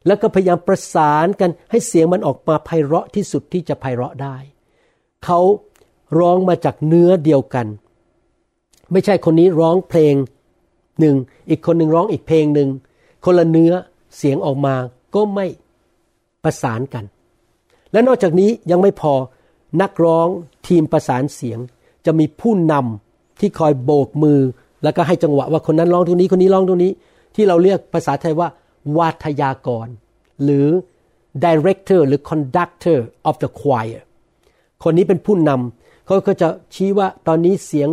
[0.08, 4.36] แล้วก็พยายามประสานกันให้เสียงมันออกมาไพเราะที่สุดที่จะไพเราะได้
[5.24, 5.40] เขา
[6.20, 7.68] ร้องมาจากเนื้อเดียวกัน
[8.92, 10.16] ไม่ใช่คนนี้ร้องเพลง
[11.00, 11.16] หนึ่ง
[11.50, 12.70] อีกคนหนึ่งร้องอีกเพลงหนึ่ง
[13.26, 13.74] คนละเนื้อ
[14.18, 14.76] เสียงออกมา
[15.16, 15.46] ก็ไม่
[16.44, 17.06] ประสานกัน
[17.92, 19.14] และนอกจากนี้ยังไม่พอ
[19.82, 20.28] นักร้อง
[20.68, 21.60] ทีมประสานเสียง
[22.06, 24.40] จะมีผู้นำที่คอยโบกมือ
[24.84, 26.92] แล้วก็ให้จังหวะว่าคนนั้นร้องตรงนี้คนนี้ร้องตรงนี้
[27.36, 28.48] ที่เราเรียกภาษาไทยว่า
[28.98, 29.88] วาทยากร
[30.44, 30.68] หรือ
[31.46, 34.02] director หรือ conductor of the choir
[34.84, 37.90] คนนี้เป็นผู้นำเขาก็จะชี้ว่าตอนนี้เสียง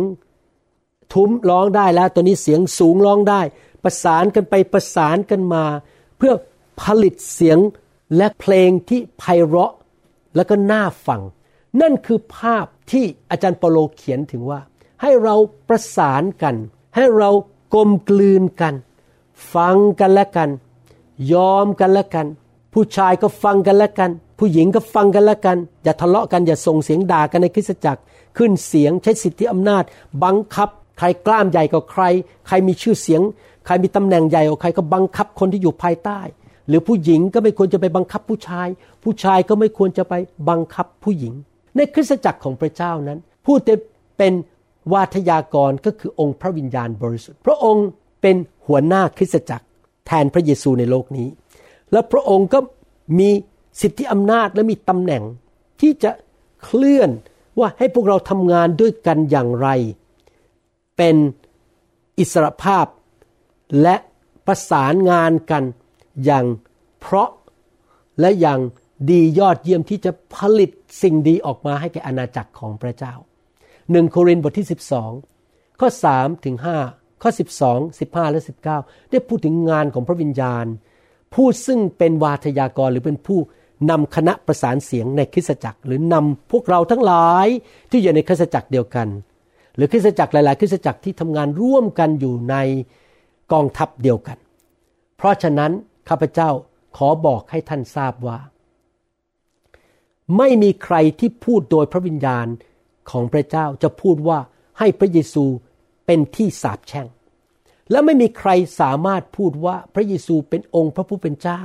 [1.13, 3.41] ทุ้มร้องได้แล้วตัวนี้เสียงสูงร้องได้
[3.83, 5.63] ประสานกันไปประสานกันมา
[6.17, 6.33] เพื่อ
[6.81, 7.57] ผลิตเสียง
[8.17, 9.73] และเพลงที่ไพเราะ
[10.35, 11.21] แล้วก็น่าฟัง
[11.81, 14.59] นั่นคือภาพที่อาจารย์เปโลเขียนถึงว่า
[15.01, 15.35] ให้เรา
[15.67, 16.55] ประสานกัน
[16.95, 17.29] ให้เรา
[17.73, 18.73] กลมกลืนกัน
[19.53, 20.49] ฟังกันและกัน
[21.33, 22.27] ยอมกันและกัน
[22.73, 28.01] ผู้ชายก็ฟังกันและกัน ผู้หญิงก็ฟังกันและกัน อย่าทะเลาะกันอย่าส่งเสียงด่ากันในคริสตจักร
[28.37, 29.83] ขึ้นเสียงใช้สิทธิอำนาจ
[30.23, 32.03] บังคับ ใครกล้ามใหญ่กว่าใคร
[32.47, 33.21] ใครมีชื่อเสียง
[33.65, 36.19] ใครมีตำแหน่งใหญ่กว่าใครก็บังคับคนที่อยู่ภายใต้
[36.67, 38.67] หรือผู้หญิงก็ไม่ควรจะไปบังคับผู้ชาย
[39.03, 40.13] ผู้ชายก็ไม่ควรจะไป
[40.49, 41.33] บังคับผู้หญิง
[41.77, 43.77] ในคริสตจักรของพระเจ้านั้น ผู้ที่
[44.17, 44.33] เป็น
[44.93, 47.87] วาทยากรก็คือองค์พระวิญญาณบริสุทธิ์ พระองค์
[48.21, 48.35] เป็น
[48.67, 49.65] หัวหน้าคริสตจักร
[50.07, 51.27] แทนพระเยซูในโลกนี้
[51.91, 52.59] และพระองค์ก็
[53.19, 53.29] มี
[53.81, 55.23] สิทธิอำนาจและมีตำแหน่ง
[55.81, 56.11] ที่จะ
[56.63, 57.09] เคลื่อน
[57.59, 59.67] ว่าให้พวกเราทำงานด้วยกันอย่างไร
[60.97, 61.15] เป็น
[62.19, 62.85] อิสระภาพ
[63.81, 63.95] และ
[64.45, 65.63] ประสานงานกัน
[66.25, 66.45] อย่าง
[66.99, 67.29] เพราะ
[68.19, 68.59] และอย่าง
[69.09, 73.13] ดียอดเยี่ยมที่จะผลิตสิ่งดีออกมาให้แก่อาณาจักรของพระเจ้า
[73.91, 74.67] หนึ่งโครินธ์บทที่
[75.23, 76.55] 12 ข้อ3ถึง
[76.89, 77.31] 5ข้อ
[77.65, 78.41] 12 15 และ
[78.75, 80.65] 19 ได้พูดถึงงานของพระวิญญาณ
[81.33, 83.39] ผู้ซึ่งเป็นวาทยากรหรือเป็นผู้
[83.89, 87.47] นำคณะประสานเสียงในคริสตจักร หรือนำพวกเราทั้งหลาย
[87.91, 89.07] ที่อยู่ในคริสตจักรเดียวกัน
[89.75, 92.55] หรือคริสตจักรหลาย ๆ คริสตจักรที่ทำงานร่วมกันอยู่ใน
[93.51, 94.37] กองทัพเดียวกัน
[95.17, 95.71] เพราะฉะนั้น
[96.09, 96.49] ข้าพเจ้า
[96.97, 98.37] ขอบอกให้ท่านทราบว่า
[100.37, 102.47] ไม่มีใครที่พูดโดยพระวิญญาณ
[103.09, 104.39] ของพระเจ้าจะพูดว่า
[104.79, 105.45] ให้พระเยซู
[106.05, 107.07] เป็นที่สาปแช่ง
[107.91, 111.61] และไม่มีใครสามารถพูดว่าพระเยซูเป็นองค์พระผู้เป็นเจ้า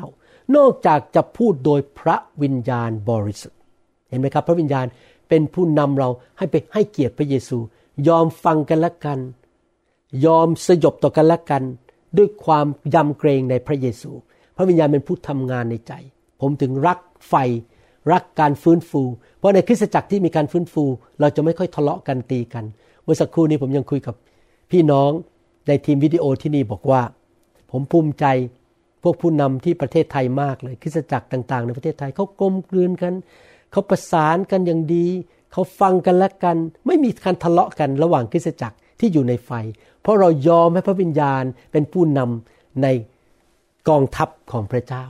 [0.56, 3.58] นอกจากจะพูดโดยพระวิญญาณบริสุทธิ์
[4.08, 4.86] เห็นไหมครับ พระวิญญาณ
[5.28, 7.58] เป็นผู้นำเราให้ไปให้เกียรติพระเยซู
[8.08, 9.18] ยอมฟังกันละกัน
[10.26, 11.62] ยอมสยบต่อกันละกัน
[12.18, 14.10] ด้วยความยำเกรงในพระเยซู
[14.56, 15.92] พระวิญญาณเป็นผู้ทำงานในใจ
[16.40, 16.98] ผมถึงรัก
[17.28, 17.34] ไฟ
[18.12, 19.02] รักการฟื้นฟู
[19.38, 20.84] เพราะในคริสตจักรที่มีการฟื้นฟู
[21.20, 22.64] เราจะไม่ค่อยทะเลาะกันตีกัน
[23.02, 24.14] เมื่อสักครู่นี้ผมยังคุยกับ
[24.70, 25.10] พี่น้อง
[25.68, 27.02] ในทีมวิดีโอที่นี่บอกว่า
[27.70, 28.24] ผมภูมิใจ
[29.02, 33.14] พวกผู้นำที่ประเทศไทยมากเลยคริสตจักรต่างๆ ในประเทศไทยเขากลมกลืนกัน
[33.72, 35.06] เขาประสานกันอย่างดี
[35.52, 39.50] เขาฟังกันและกัน ไม่มีการทะเลาะกันระหว่างคริสตจักรที่อยู่ในไฟ
[40.02, 42.86] เพราะเรายอมให้พระวิญญาณเป็นผู้นำใน
[43.88, 45.04] กองทัพของพระเจ้า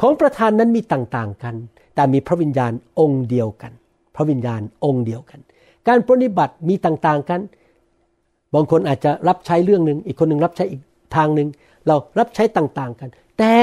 [0.00, 1.54] ของประธานนั้นมีต่างๆกัน
[1.94, 3.72] แต่มีพระวิญญาณองค์เดียวกัน
[4.14, 5.40] พระวิญญาณองค์เดียวกัน
[5.88, 7.40] การปฏิบัติมีต่างๆกัน
[8.54, 10.80] บางคนอาจจะรับใช้เรื่องหนึ่งอีกคนหนึ่งรับใช้อีก
[11.16, 11.48] ทางหนึ่ง
[11.86, 13.56] เรารับใช้ต่างๆกัน แต่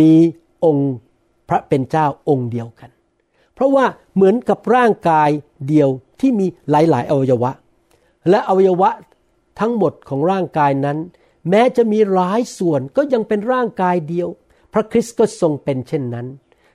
[0.00, 0.14] มี
[0.64, 0.92] องค์
[1.48, 2.90] พระเป็นเจ้าองค์เดียวกัน
[3.54, 5.30] เพราะว่าเหมือนกับร่างกาย
[5.68, 5.88] เดียว
[6.20, 7.50] ที่มีหลายๆ อวัยวะ
[8.30, 8.90] และอวัยวะ
[9.60, 10.98] ทั้งหมดของร่างกายนั้น
[11.50, 14.28] แม้จะมีหลายส่วนก็ยังเป็นร่างกายเดียว
[14.72, 16.26] พระคริสต์ก็ทรงเป็นเช่นนั้น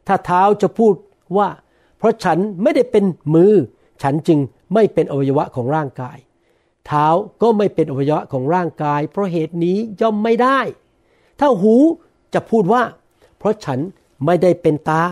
[0.08, 0.93] ถ้าเท้าจะพูด
[1.38, 1.48] ว่า
[1.98, 3.54] เพราะฉันไม่ได้เป็นมือ
[4.04, 4.39] ฉันจึง
[4.74, 6.17] ไม่เป็นอวัยวะของร่างกาย
[6.88, 7.08] เท้า
[7.41, 10.60] ก็ไม่เป็นอวัยวะของร่างกาย เพราะเหตุนี้ย่อมไม่ได้
[11.39, 11.76] ถ้าหู
[12.34, 12.84] จะพูดว่า
[13.38, 13.80] เพราะฉัน
[14.26, 15.04] ไม่ได้เป็นตา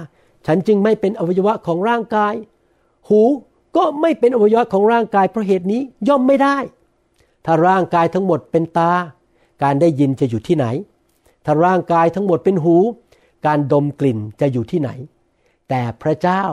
[0.47, 2.33] ฉันจึงไม่เป็นอวัยวะของร่างกาย
[3.09, 3.21] หู
[3.77, 6.57] ก็ไม่เป็นอวัยวะของร่างกาย เพราะเหตุนี้ย่อมไม่ได้
[7.45, 8.91] ถ้าร่างกายทั้งหมดเป็นตา
[9.63, 10.65] การได้ยินจะอยู่ที่ไหน
[11.45, 12.75] ถ้าร่างกายทั้งหมดเป็นหู
[13.45, 14.89] การดมกลิ่นจะอยู่ที่ไหน
[15.69, 16.43] แต่พระเจ้า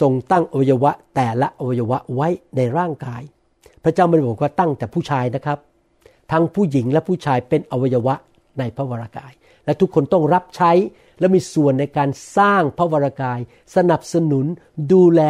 [0.00, 3.22] ทรงตั้งอวัยวะแต่ละอวัยวะไว้ในร่างกาย
[3.84, 5.58] พระเจ้าไม่ได้บอกว่าตั้งแต่ผู้ชายนะครับ
[6.32, 8.14] ทั้งผู้หญิงและผู้ชายเป็นอวัยวะ
[8.58, 9.32] ในพระวรากาย
[9.64, 10.72] และทุกคนต้องรับใช้
[11.20, 13.40] และมีส่วนในการสร้างพระวรากาย
[13.76, 14.46] สนับสนุน
[14.92, 15.20] ดูแล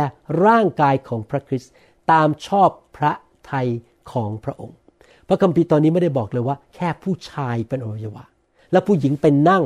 [0.46, 1.72] ร่างกายของพระคริสต์
[2.11, 3.12] ตามชอบพระ
[3.50, 3.68] ทัย
[4.12, 4.79] ของพระองค์
[5.29, 8.24] พระคัมภีร์ตอนนี้ไม่ได้บอกเลยว่า แค่ผู้ชายเป็นอวัยวะ
[8.72, 9.64] และผู้หญิงเป็นนั่ง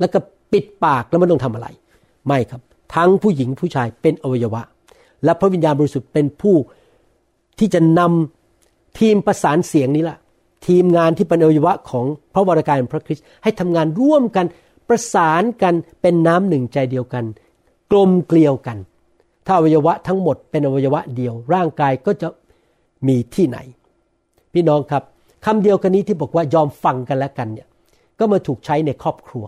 [0.00, 0.18] แล้วก็
[0.52, 1.68] ปิดปากแล้วไม่ต้องทำอะไร
[2.26, 2.60] ไม่ครับ
[2.94, 4.62] ทั้งผู้หญิงผู้ชายเป็นอวัยวะ
[5.24, 6.56] และพระวิญญาณบริสุทธิ์เป็นผู้
[7.58, 10.16] ที่จะนำทีมประสานเสียงนี้ละ
[10.66, 14.46] ทีมงานที่เป็นอวัยวะของพระวรากายของพระคริสต์ให้ทำงานร่วมกัน
[14.88, 17.24] ประสานกันเป็นน้ำหนึ่งใจเดียวกัน
[17.90, 18.78] กลมเกลียวกัน
[19.46, 22.28] ถ้าอวัยวะทั้งหมดเป็นอวัยวะเดียว ร่างกายก็จะ
[23.08, 23.58] มีที่ไหน
[24.52, 25.02] พี่น้องครับ
[25.44, 27.68] คำเดียวกันนี้ที่บอกว่ายอมฟังกันและกันเนี่ย
[28.18, 29.44] ก็มาถูกใช้ในครอบครัว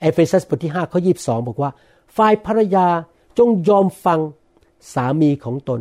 [0.00, 1.70] เอเฟซัสบทที่5ข้อ22 บอกว่า
[2.16, 2.86] ฝ่ายภรรยา
[3.38, 4.20] จงยอมฟัง
[4.94, 5.80] สามีของตน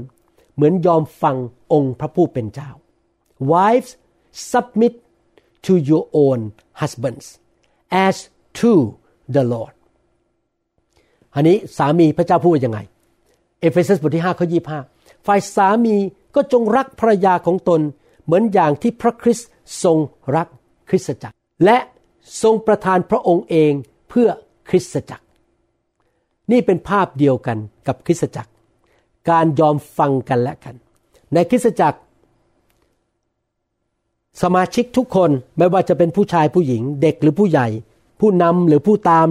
[0.55, 1.35] เหมือนยอมฟัง
[1.73, 2.69] องค์พระผู้เป็นเจ้า
[3.51, 3.91] wives
[4.51, 4.93] submit
[5.65, 6.39] to your own
[6.81, 7.25] husbands
[8.07, 8.15] as
[8.59, 8.71] to
[9.35, 9.73] the Lord
[11.35, 12.79] อันนี้สามีพระเจ้าพูดยังไง
[13.61, 14.47] เอเฟซัสบทที่5ข้อ
[14.87, 15.95] 25 ฝ่ายสามี
[16.35, 17.81] ก็จงรักภรรยาของตน
[18.25, 19.49] เหมือนอย่างที่พระคริสต์
[19.83, 19.97] ทรง
[20.35, 20.47] รัก
[20.89, 21.35] คริสตจักร
[21.65, 21.77] และ
[22.43, 23.73] ทรงประทานพระองค์เอง
[24.15, 24.29] เพื่อ
[24.69, 25.25] คริสตจักร
[26.51, 27.57] นี่เป็นภาพเดียวกัน
[27.87, 28.51] กับคริสตจักร
[29.29, 30.75] การยอมฟังกันและกัน
[31.33, 31.99] ในคริสตจักร
[34.43, 37.67] สมาชิกทุกคนไม่ว่าจะเป็นผู้ชายผู้หญิง เด็กหรือผู้ใหญ่
[38.19, 39.27] ผู้นำหรือผู้ตาม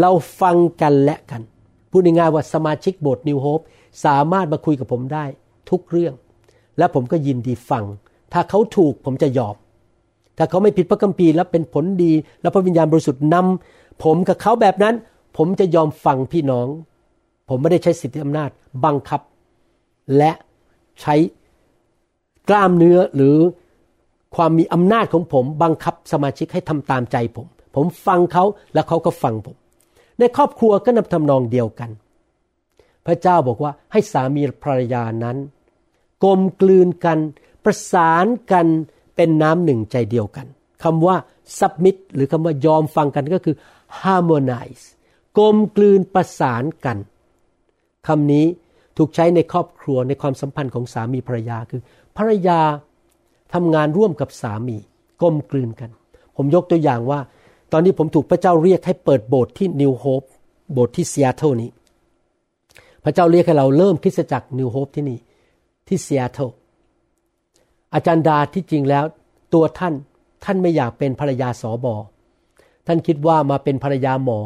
[0.00, 0.10] เรา
[0.40, 1.42] ฟังกันและกัน
[1.90, 3.60] พูดง่ายๆว่าสมาชิกโบสถ์นิวโฮป
[4.04, 5.24] สามารถมาคุยกับผมได้
[5.70, 6.14] ทุกเรื่อง
[6.78, 7.84] และผมก็ยินดีฟัง
[8.32, 9.56] ถ้าเขาถูกผมจะยอม
[10.38, 12.12] ถ้าเขาไม่ผิดพระคัมภีร์และเป็นผลดี
[12.42, 14.94] และพระวิญญาณบริสุทธิ์นำ ผมกับเขาแบบนั้น
[15.36, 16.68] ผมจะยอมฟังพี่น้อง
[17.48, 18.50] ผมไม่ได้ใช้สิทธิอำนาจ
[18.84, 19.20] บังคับ
[20.16, 20.32] และ
[21.00, 21.14] ใช้
[22.48, 23.36] กล้ามเนื้อหรือ
[24.36, 28.44] ความมีอำนาจของผมบังคับสมาชิกให้ทำตามใจผม ผมฟังเขา
[28.74, 29.56] แล้วเขาก็ฟังผม
[30.18, 31.90] ในครอบครัวก็นำทำนองเดียวกัน
[33.06, 35.36] พระเจ้าบอกว่าให้สามีภรรยานั้น
[36.24, 37.18] กลมกลืนกัน
[37.64, 38.66] ประสานกัน
[39.16, 40.46] เป็นน้ำหนึ่งใจเดียวกัน
[40.82, 41.16] คำว่า
[41.58, 43.54] submit หรือคำว่ายอมฟังกันก็คือ
[44.00, 44.84] harmonize
[45.38, 46.98] กลมกลืนประสานกัน
[48.08, 48.46] คำนี้
[48.96, 51.80] ถูกใช้ในครอบครัวในความสัมพันธ์ของสามีภรรยาคือ
[52.16, 52.60] ภรรยา
[53.54, 54.76] ทำงานร่วมกับสามี
[55.20, 55.90] กลมกลืนกัน
[56.36, 57.20] ผมยกตัวอย่างว่า
[57.72, 60.22] ตอนนี้ผมถูกพระเจ้าเรียกให้เปิดโบสถ์ที่นิวโฮป
[60.72, 61.70] โบสถ์ที่ซีแอตเทิลนี้
[63.04, 65.18] พระเจ้าเรียกให้เราเริ่มคริสตจักรนิวโฮปที่นี่
[65.88, 66.50] ที่ซีแอตเทิล
[67.94, 69.04] อาจารย์ดาที่จริงแล้ว
[69.54, 69.94] ตัวท่าน
[70.44, 71.94] ท่านไม่อยากเป็นภรรยาสอบอ
[72.86, 74.40] ท่านคิดว่ามาเป็นภรรยาหมอ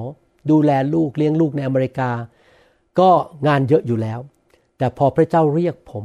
[0.51, 2.11] ดูแลลูกเลี้ยงลูกในอเมริกา
[2.99, 3.11] ก็
[3.47, 4.21] งานเยอะอยู่แล้ว
[4.79, 6.05] แต่พอพระเจ้าเรียกผม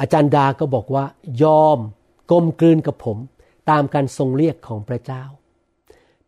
[0.00, 1.04] อาจารย์ดาก็บอกว่า
[1.42, 1.78] ยอม
[2.30, 3.18] กลมกลืนกับผม
[3.70, 5.22] ตามการทรงเรียกของพระเจ้า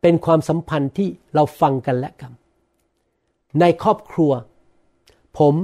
[0.01, 2.33] เป็นความสัมพันธ์ที่เราฟังกันและกัน
[3.61, 4.33] ในครอบครัว
[5.39, 5.55] ผม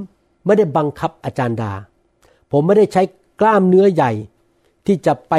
[0.47, 1.73] ไม่ได้บังคับอาจารย์ดา
[2.53, 3.03] ผมไม่ได้ใช้
[3.41, 4.13] กล้ามเนื้อใหญ่
[4.87, 5.35] ที่จะไป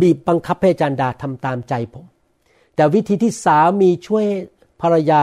[0.00, 2.06] บีบบังคับให้อาจารย์ดาทำตามใจผม
[2.74, 4.24] แต่วิธีที่สามีช่วย
[4.82, 5.22] ภรรยา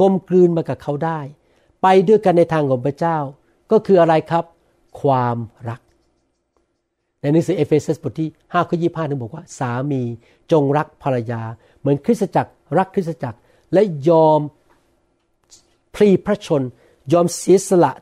[0.00, 1.20] กลมกลืนมากับเขาได้
[1.82, 3.18] ไปด้วยกันในทางของพระเจ้า
[3.70, 4.44] ก็คืออะไรครับ
[5.00, 5.36] ความ
[5.68, 5.80] รัก
[7.20, 10.02] ในหนังสือเอเฟซัสบทที่5ข้อ25ถึงบอกว่า สามี
[10.52, 11.42] จงรักภรรยา
[11.78, 13.38] เหมือนคริสตจักรรักคริสตจักร
[13.72, 14.40] และยอม
[15.94, 16.62] พลีพระชน
[17.12, 17.92] ยอมเสียสละ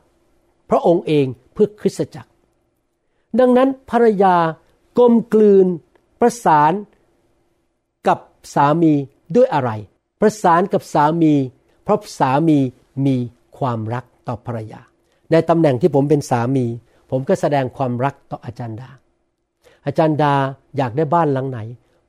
[0.69, 2.29] พระองค์เองเพื่อคริสตจักร
[3.39, 4.35] ดังนั้นภรรยา
[4.97, 5.67] กลมกลืน
[6.21, 6.73] ประสาน
[8.07, 8.19] กับ
[8.55, 8.93] สามี
[9.35, 9.71] ด้วยอะไร
[10.21, 11.33] ประสานกับสามี
[11.83, 12.59] เพราะสามี
[13.05, 13.15] มี
[13.57, 14.81] ความรักต่อภรรยา
[15.31, 16.65] ในตำแหน่งที่ผมเป็นสามี
[17.11, 18.89] ผมก็แสดงความรักต่ออาจารย์ดา
[19.85, 20.33] อาจารย์ดา
[20.77, 21.59] อยากได้บ้านหลังไหน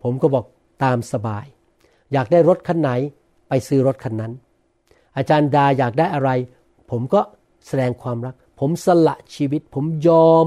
[0.02, 0.44] ผมก็บอก
[0.84, 1.44] ตามสบาย
[2.12, 2.90] อยากได้รถคันไหน
[3.48, 4.32] ไปซื้อรถคันนั้น
[5.16, 6.30] อาจารย์ดาอยากได้อะไร
[6.90, 7.20] ผมก็
[7.66, 10.46] แสดงความรัก ผมสละชีวิต ผมยอม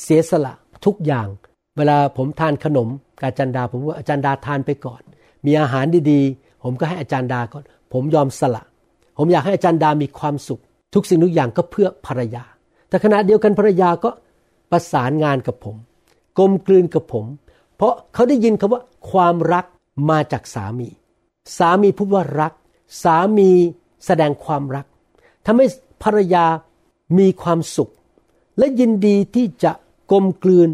[0.00, 0.54] เสียสละ
[0.86, 1.28] ทุกอย่าง
[1.76, 2.88] เวลาผมทานขนม
[3.20, 5.02] กับอาจารย์ดาผมว่าอาจารย์ดาทานไปก่อน
[5.46, 8.62] มีอาหารดีๆ ผมก็ให้อาจารย์ดาก่อน ผมยอมสละ
[9.18, 10.60] ผมอยากให้อาจารย์ดามีความสุข
[10.94, 12.44] ทุกสิ่งทุกอย่างก็เพื่อภรรยา
[12.88, 14.10] แต่ขณะเดียวกันภรรยาก็
[14.70, 15.76] ประสานงานกับผม
[16.38, 17.26] กลมกลืนกับผม
[17.76, 19.64] เพราะเขาได้ยินคำว่าความรัก
[20.10, 20.88] มาจากสามี
[21.58, 22.52] สามีพูดว่ารัก
[23.02, 23.50] สามี
[24.06, 24.86] แสดงความรัก
[25.46, 25.66] ทำให้
[26.02, 26.46] ภรรยา
[27.18, 27.90] มีความสุข
[28.58, 29.72] และยินดีที่จะ
[30.10, 30.70] กลมกลืน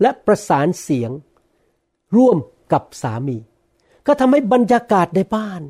[0.00, 1.10] และประสานเสียง
[2.16, 2.38] ร่วม
[2.72, 3.38] กับสามี
[4.06, 5.62] ก็ทำให้บรรยากาศในบ้าน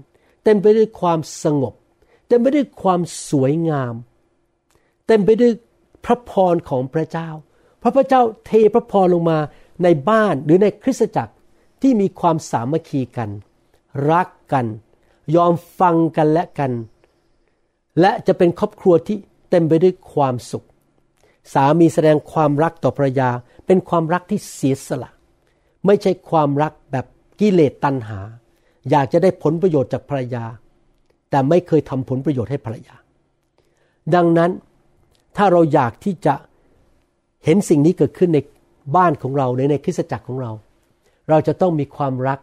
[0.44, 1.74] เต็มไปด้วยความสงบ
[2.28, 3.00] เต็มไปด้วยความ
[3.30, 3.94] สวยงาม
[5.07, 5.53] เต็มไปด้วย
[6.05, 7.28] พระพรของพระเจ้า
[7.82, 9.38] พระพระเจ้าเทพระพรลงมา
[9.82, 11.34] ในบ้านหรือในคริสตจักร
[11.82, 13.30] ที่มีความสามัคคีกัน
[14.11, 14.66] รักกัน
[15.36, 16.72] ยอมฟังกันและกัน
[18.00, 19.16] และจะเป็นครอบครัวที่
[19.50, 20.66] เต็มไปด้วยความสุข
[21.53, 23.30] สามีแสดงความรักต่อภรรยา
[23.66, 25.11] เป็นความรักที่เสียสละ
[25.86, 27.07] ไม่ใช่ความรักแบบ
[27.40, 28.20] กิเลสตัณหา
[28.90, 30.45] อยากจะได้ผลประโยชน์จากภรรยา
[31.30, 32.97] แต่ไม่เคยทำผลประโยชน์ให้ภรรยา
[34.14, 34.51] ดังนั้น
[35.36, 36.34] ถ้าเราอยากที่จะ
[37.45, 38.38] เห็นสิ่งนี้เกิดขึ้นใน
[38.97, 40.53] บ้านของเราในในคริสตจักรของเรา
[41.28, 42.38] เราจะต้องมีความรัก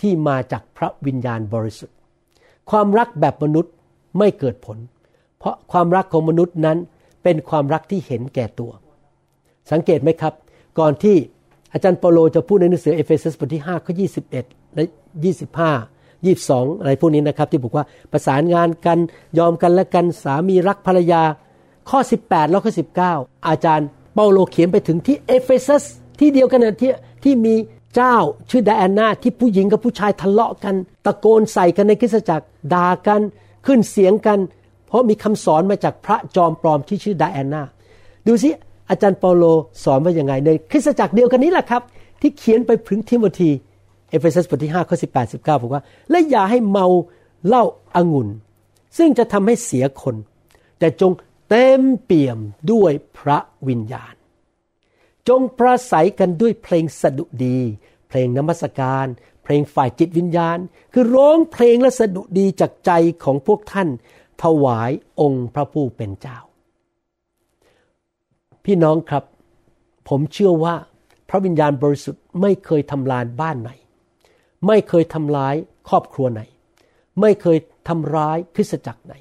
[0.00, 1.96] ที่มาจากพระวิญญาณบริสุทธิ์
[2.70, 3.72] ความรักแบบมนุษย์
[4.18, 4.78] ไม่เกิดผล
[5.38, 6.78] เพราะความรักของมนุษย์นั้น
[7.26, 8.72] เป็นความรักที่เห็นแก่ตัว
[9.72, 10.34] สังเกตไหมครับ
[10.78, 11.16] ก่อนที่
[11.72, 13.94] อาจารย์เปโลจะพูดในหนังสือเอเฟซัสบทที่5ข้อ
[14.34, 14.84] 21 และ
[15.74, 18.98] 25 22 อะไรพวกนี้นะครับ ที่บอกว่าประสานงานกัน
[19.38, 21.22] ยอมกันและกันสามีรักภรรยา
[21.90, 22.72] ข้อ 18 แล้วข้อ
[23.08, 25.84] 19 อาจารย์เปาโลเขียนไปถึงที่เอเฟซัส
[26.20, 26.90] ที่เดียวกันนะที่
[27.24, 27.54] ที่มี
[27.94, 28.16] เจ้า
[28.50, 30.74] ชื่อไดอานาที่ผู้หญิงกับผู้ชายทะเลาะกัน
[31.06, 33.20] ตะโกนใส่กันในคริสตจักรด่ากัน
[33.66, 34.38] ขึ้นเสียงกัน
[34.86, 37.62] เพราะมีคำสอนมาจากพระจอมปลอมที่ชื่อไดอานา
[38.26, 38.50] ดูสิ
[38.90, 39.44] อาจารย์เปาโล
[39.84, 41.82] สอนว่าอย่างไง ในคริสตจักรเดียวกันนี้แหละครับ
[42.20, 43.50] ที่เขียนไปถึงทิโมธี
[44.10, 46.86] เอเฟซัสบทที่5ข้อ18 19บอกว่า และอย่าให้เมา
[47.46, 47.64] เหล้า
[47.96, 48.28] อางุ่น
[48.98, 50.16] ซึ่งจะทำให้เสียคน
[50.78, 51.12] แต่จง
[51.48, 52.38] เต็มเปี่ยม
[52.72, 54.14] ด้วยพระวิญญาณ
[55.28, 57.58] จงประสัยกันด้วยเพลงสดุดี
[58.08, 59.06] เพลงนมัสการ
[59.44, 60.58] เพลงฝ่ายจิตวิญญาณ
[60.92, 62.90] คือร้องเพลงและสดุดีจากใจ
[63.24, 63.88] ของพวกท่าน
[64.42, 66.38] ถวายองค์พระผู้เป็นเจ้า
[68.64, 69.24] พี่น้องครับ
[70.08, 70.74] ผมเชื่อว่า
[71.28, 73.70] พระวิญญาณบริสุทธิ์ไม่เคยทำลายบ้านไหน
[74.66, 75.54] ไม่เคยทำร้าย
[75.88, 76.42] ครอบครัวไหน
[77.20, 77.58] ไม่เคย
[77.88, 79.14] ทำร้ายคริสตจักรไหน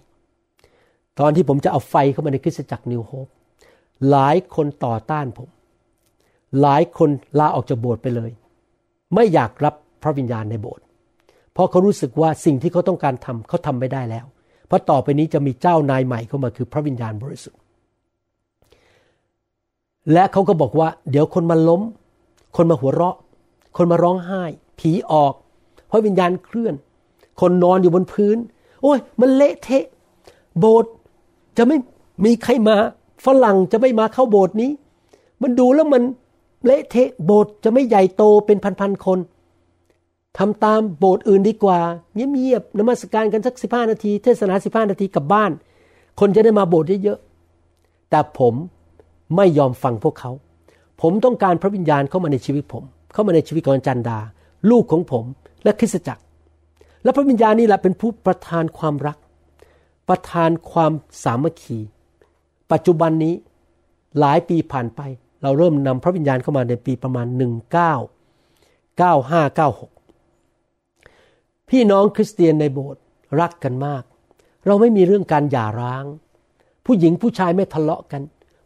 [1.20, 3.28] ตอนที่ผมจะเอาไฟเข้ามาในคริสตจักรนิวโฮป
[4.10, 5.50] หลายคนต่อต้านผม
[6.62, 7.10] หลายคน
[7.40, 8.32] ลาออกจากโบสถ์ไปเลย
[9.16, 10.84] ไม่อยากรับพระวิญญาณในโบสถ์
[11.54, 14.26] เพราะเขารู้สึกว่าสิ่งที่เขาต้องการทำเขาทำไม่ได้แล้ว
[14.68, 17.60] เพราะต่อไปนี้จะมีเจ้านายใหม่เข้ามาคือพระวิญญาณบริสุทธิ์
[20.14, 21.82] และเขาก็บอกว่า เดี๋ยวคนมาล้ม
[22.58, 23.16] คนมาหัวเราะ
[23.78, 24.44] คนมาร้องไห้
[24.80, 25.34] ผีออก
[25.88, 26.74] เพราะวิญญาณเคลื่อน
[27.42, 28.38] คนนอนอยู่บนพื้น
[28.82, 29.86] โอ้ย มันเละเทะ
[30.60, 30.92] โบสถ์
[31.58, 31.78] จะไม่
[32.26, 32.76] มีใครมา
[33.26, 34.72] ฝรั่งจะไม่มาเข้าโบสถ์นี้
[35.42, 36.04] มันดูแล้วมัน
[36.66, 39.20] เละเทะโบสถ์จะไม่ใหญ่โตเป็นพันๆคน
[40.38, 41.80] ทำตามโบสถ์อื่นดีกว่า
[42.14, 45.52] เงียบๆนมัสการกันสักสิบห้านาที เทศนาสิบห้านาทีกลับบ้าน
[46.20, 48.54] คนจะได้มาโบสถ์เยอะๆแต่ผม
[49.36, 50.32] ไม่ยอมฟังพวกเขา
[51.02, 52.84] ผมต้องการพระวิญญาณเข้ามาในชีวิตผม
[53.14, 54.20] เข้ามาในชีวิตของจันดา
[54.70, 55.26] ลูกของผม
[55.64, 56.24] และคริสตจักร
[57.04, 59.18] และพระวิญญาณนี่แหละเป็นผู้ประทานความรัก
[60.10, 60.92] ประทานความ
[61.24, 61.80] สามัคคี
[62.72, 63.34] ปัจจุบันนี้
[64.20, 65.02] หลายปีผ่านไป
[65.42, 67.40] เราเริ่มนำพระวิญญาณเข้ามาในปีประมาณ 19
[69.02, 69.95] 9596
[71.70, 73.02] พี่น้องคริสเตียนในโบสถ์
[73.40, 74.04] รักกันมาก
[74.66, 76.06] เราไม่มีเรื่องการหย่าร้าง
[76.86, 78.22] ผู้หญิงผู้ชายไม่ทะเลาะกัน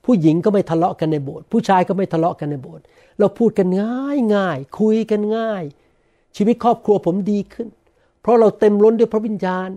[0.06, 2.84] ผู้หญิงก็ไม่ทะเลาะกันในโบสถ์ผู้ชายก็ไม่ทะเลาะกันในโบสถ์
[3.20, 5.64] เราพูดกันง่ายง่าย คุยกันง่าย
[6.36, 7.68] ชีวิตครอบครัวผมดีขึ้น
[8.22, 9.70] เพราะเราเต็มล้นด้วยพระวิญญาณ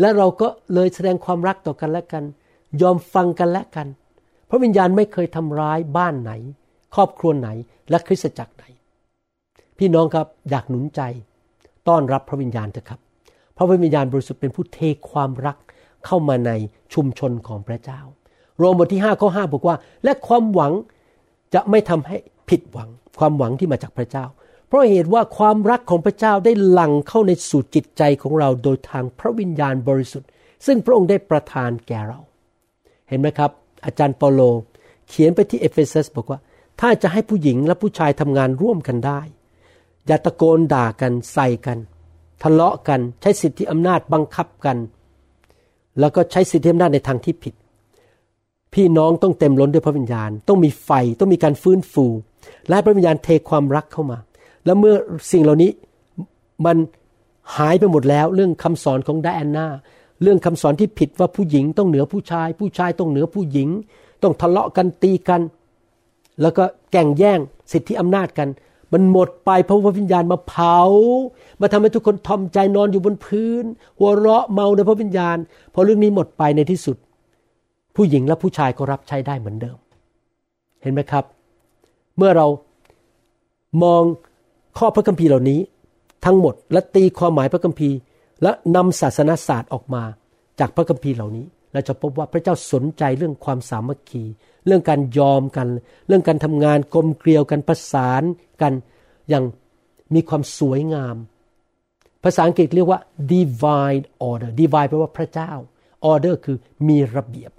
[0.00, 2.24] และเราก็เลยแสดงความรักต่อกันและกัน
[2.82, 3.86] ยอมฟังกันและกัน
[4.50, 6.32] พระวิญญาณไม่เคยทำร้ายบ้านไหน
[6.94, 7.48] ครอบครัวไหน
[7.90, 8.64] และคริสตจักรไหน
[9.78, 11.00] พี่น้องครับอยากหนุนใจ
[11.88, 13.00] ต้อนรับพระวิญญาณเถอะครับ
[13.56, 14.80] พระวิญญาณบริสุทธิ์เป็นผู้เท
[15.10, 15.56] ความรัก
[16.06, 16.52] เข้ามาใน
[16.94, 18.00] ชุมชนของพระเจ้า
[18.58, 20.72] โรมบทที่5ข้อ5บอกว่า และความหวัง
[21.54, 22.16] จะไม่ทำให้
[22.48, 24.24] ผิดหวัง ความหวังที่มาจากพระเจ้า
[24.66, 30.28] เพราะเหตุว่าความรักของพระเจ้าได้หลั่งเข้าในสู่จิตใจของเราโดยทางพระวิญญาณบริสุทธิ์
[30.66, 32.20] ซึ่งพระองค์ได้ประทานแก่เรา
[33.08, 33.50] เห็นไหมครับ
[33.84, 34.40] อาจารย์เปาโล
[35.08, 36.38] เขียนไปที่เอเฟซัสบอกว่า
[36.80, 39.20] ถ้าจะให้ผู้หญิงและผู้ชายทำงานร่วมกันได้
[40.06, 41.78] อย่าตะโกนด่ากันใส่กัน
[42.42, 44.76] ทะเลาะกันใช้สิทธิอำนาจบังคับกัน
[46.00, 47.54] แล้วก็ใช้สิทธิอำนาจในทางที่ผิด
[48.74, 50.90] พี่น้องต้องเต็มล้นด้วยพระวิญญาณ ต้องมีไฟ
[51.20, 52.06] ต้องมีการฟื้นฟู
[52.68, 54.18] และพระวิญญาณเทความรักเข้ามา
[54.64, 54.94] แล้วเมื่อ
[55.32, 55.70] สิ่งเหล่านี้
[56.66, 56.76] มัน
[57.56, 59.66] หายไปหมดแล้วเรื่องคำสอนของไดแอนนา
[60.22, 63.68] เรื่องคำสอนที่ผิดว่าผู้หญิงต้องเหนือผู้ชาย ผู้ชายต้องเหนือผู้หญิง
[64.22, 65.40] ต้องทะเลาะกันตีกัน
[66.42, 67.38] แล้วก็แก่งแย่ง
[67.72, 68.48] สิทธิอำนาจกัน
[68.94, 70.78] มันหมดไปเพราะว่าวิญญาณมาเผา
[71.60, 73.64] มาทำให้ทุกคนทอมใจนอนอยู่บนพื้น
[73.98, 75.36] หัวเราะเมาในพระวิญญาณ
[75.74, 76.96] พอเรื่องนี้หมดไปในที่สุด
[77.96, 79.78] ผู้หญิงและผู้ชายก็รับใช้ได้เหมือนเดิม
[80.82, 81.24] เห็นไหมครับ
[82.16, 82.46] เมื่อเรา
[83.82, 84.02] มอง
[84.78, 85.60] ข้อพระคัมภีร์เหล่านี้
[86.24, 87.96] ทั้งหมดและตีความหมายพระคัมภีร์
[88.42, 90.02] และนำศาสนศาสตร์ออกมา
[90.60, 94.24] จากพระคัมภีร์เหล่านี้เราจะพบว่าพระเจ้าสนใจเรื่องความสามัคคี
[94.66, 95.68] เรื่องการยอมกัน
[96.08, 98.22] เรื่องการทำงานกลมเกลียวกันประสาน
[98.64, 98.74] กัน
[99.28, 99.44] อย่าง
[100.14, 101.16] มีความสวยงาม
[102.24, 103.00] ภาษาอังกฤษเรียกว่า
[103.32, 105.52] divine order divine แปลว่าพระเจ้า
[106.10, 106.56] order คือ
[106.88, 107.50] มีระเบียบ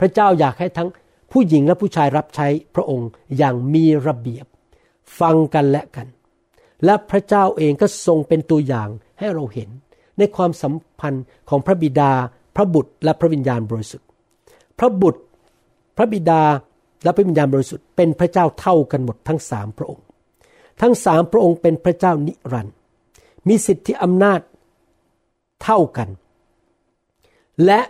[0.00, 0.88] พระเจ้าอยากให้ทั้ง
[1.32, 4.46] ผู้หญิงและผู้ชายรับใช้พระองค์อย่างมีระเบียบ
[5.20, 6.06] ฟังกันและกัน
[6.84, 8.88] และพระเจ้าเองก็ทรงเป็นตัวอย่าง
[9.18, 9.68] ให้เราเห็น
[10.18, 12.12] ในความสัมพันธ์ของพระบิดา
[12.56, 14.06] พระบุตร และพระวิญญาณบริสุทธิ์
[14.78, 15.22] พระบุตร
[15.96, 16.42] พระบิดา
[17.04, 20.04] และพระวิญญาณบริสุทธิ์เป็นพระเจ้าเท่ากันหมดทั้งสามพระองค์
[20.80, 22.74] ทั้งสามพระองค์เป็นพระเจ้านิรันดร์
[23.48, 24.40] มีสิทธิอำนาจ
[25.62, 26.08] เท่ากัน
[27.66, 27.80] และ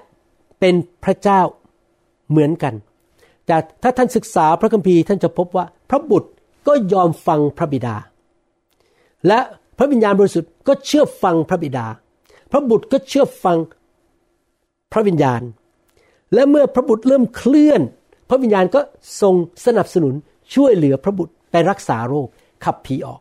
[0.59, 0.75] เป็น
[1.05, 1.41] พระเจ้า
[2.31, 2.75] เหมือนกัน
[3.47, 6.31] แต่ถ้าท่านศึกษาพระคัมภีร์ท่านจะพบว่าพระบุตร
[6.67, 7.97] ก็ยอมฟังพระบิดา
[9.27, 9.39] และ
[9.79, 11.87] พระวิญญาณบริสุทธิ์ก็เชื่อฟังพระบิดา
[12.51, 13.59] พระบุตรก็เชื่อฟัง
[14.93, 15.43] พระวิญญาณ
[16.35, 17.81] และเมื่อพระบุตรเริ่มเคลื่อน
[18.29, 18.81] พระวิญญาณก็
[19.21, 19.35] ทรง
[19.67, 20.15] สนับสนุน
[20.55, 22.29] ช่วยเหลือพระบุตรไปรักษาโรค
[22.65, 23.21] ขับผีออก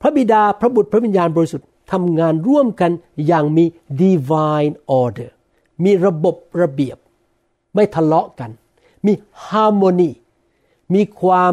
[0.00, 2.90] พระบิดาพระบุตรพระวิญญาณบริสุทธิ์ทำงานร่วมกัน
[3.26, 3.64] อย่างมี
[4.02, 5.30] divine order
[5.84, 6.96] มีระบบระเบียบ
[7.74, 8.50] ไม่ทะเลาะกัน
[9.06, 9.12] มี
[9.46, 10.10] ฮาร์โมนี
[10.94, 11.52] มีความ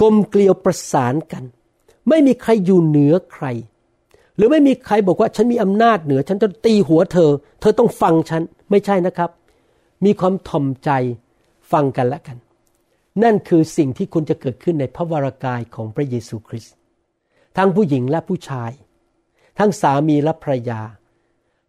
[0.00, 1.44] กลมเกลียวประสานกัน
[2.08, 3.46] ไม่มีใครอยู่เหนือใคร
[4.36, 9.30] หรือไม่มีใครบอกว่าฉันมีอำนาจเหนือ ฉันจะตีหัวเธอ เธอต้องฟังฉัน ไม่ใช่นะครับ
[10.04, 10.90] มีความถ่อมใจ
[11.72, 12.36] ฟังกันและกัน
[13.22, 16.74] นั่นคือสิ่งที่คุณจะเกิดขึ้นในพระวรากายของพระเยซูคริสต์
[17.56, 18.70] ทั้งผู้หญิงและผู้ชาย
[19.58, 20.80] ทั้งสามีและภรรยา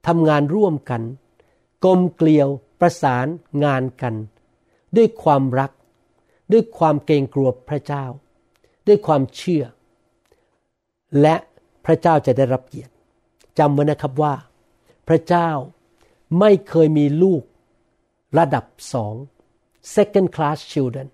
[0.08, 1.02] ทำงานร่วมกัน
[1.84, 2.48] กลมเกลียว
[2.80, 3.28] ประสาน
[3.64, 4.16] งานกัน
[4.98, 5.72] ด้วยความรัก
[6.52, 8.06] ด้วยความเกรงกลัวพระเจ้า
[8.88, 9.64] ด้วยความเชื่อ
[11.22, 11.36] และ
[11.86, 12.94] พระเจ้าจะได้รับเกียรติ
[13.60, 14.34] จำไว้นะครับว่า
[15.08, 15.50] พระเจ้า
[16.39, 17.44] ไม่เคยมีลูก
[18.38, 19.16] ระดับสอง
[19.96, 21.08] second class children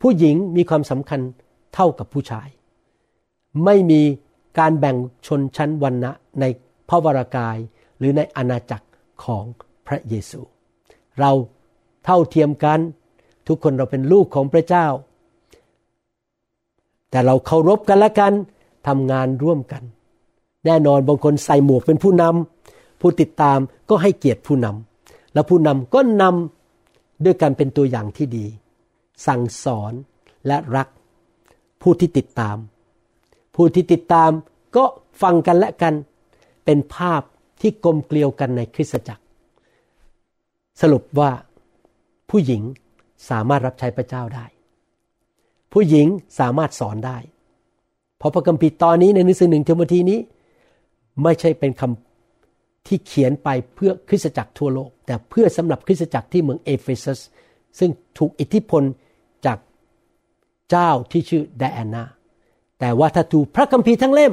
[0.00, 1.20] ผู้หญิงมีความสำคัญ
[1.74, 2.48] เท่ากับผู้ชาย
[3.64, 4.02] ไม่มี
[4.58, 4.96] การแบ่ง
[5.26, 6.44] ชนชั้นวรรณะใน
[6.88, 7.56] พระวรากาย
[7.98, 8.86] หรือในอาณาจักร
[9.24, 9.44] ของ
[9.86, 10.40] พระเยซู
[11.20, 11.32] เรา
[12.04, 12.80] เท่าเทียมกัน
[13.46, 14.86] ทุกคนเราเป็นลูกของพระเจ้า
[17.10, 18.32] แต่เราเคารพกันและกัน
[18.86, 19.82] ทำงานร่วมกัน
[20.66, 28.46] แน่นอนบางคนใส่หมวกเป็นผู้นำผู้ติดตามก็ให้เกียรติผู้นำแล้วผู้นำก็นำด้วยการเป็นตัวอย่างที่ดี
[29.26, 29.92] สั่งสอน
[30.46, 30.88] และรัก
[31.82, 32.56] ผู้ที่ติดตาม
[33.56, 34.30] ผู้ที่ติดตาม
[34.76, 34.84] ก็
[35.22, 35.94] ฟังกันและกัน
[36.64, 37.22] เป็นภาพ
[37.60, 39.24] ที่กลมเกลียวกันในคริสตจักร
[40.80, 41.30] สรุปว่า
[42.30, 42.62] ผู้หญิง
[43.30, 44.46] สามารถรับใช้พระเจ้าได้
[45.72, 46.06] ผู้หญิง
[46.38, 47.18] สามารถสอนได้
[48.18, 50.18] เพราะพระคัมภีร์ตอนนี้ในหนังสือหนึ่งทิโมธีนี้
[51.22, 57.20] ไม่ใช่เป็นคำที่เขียนไปเพื่อคริสตจักรทั่วโลก แต่เพื่อสำหรับคริสตจักรที่เมืองเอเฟซัส
[57.78, 58.82] ซึ่งถูกอิทธิพล
[60.70, 62.04] เจ้าที่ชื่อไดอานา
[62.80, 64.32] แต่ว่าถ้าดูพระคัมภีร์ทั้งเล่ม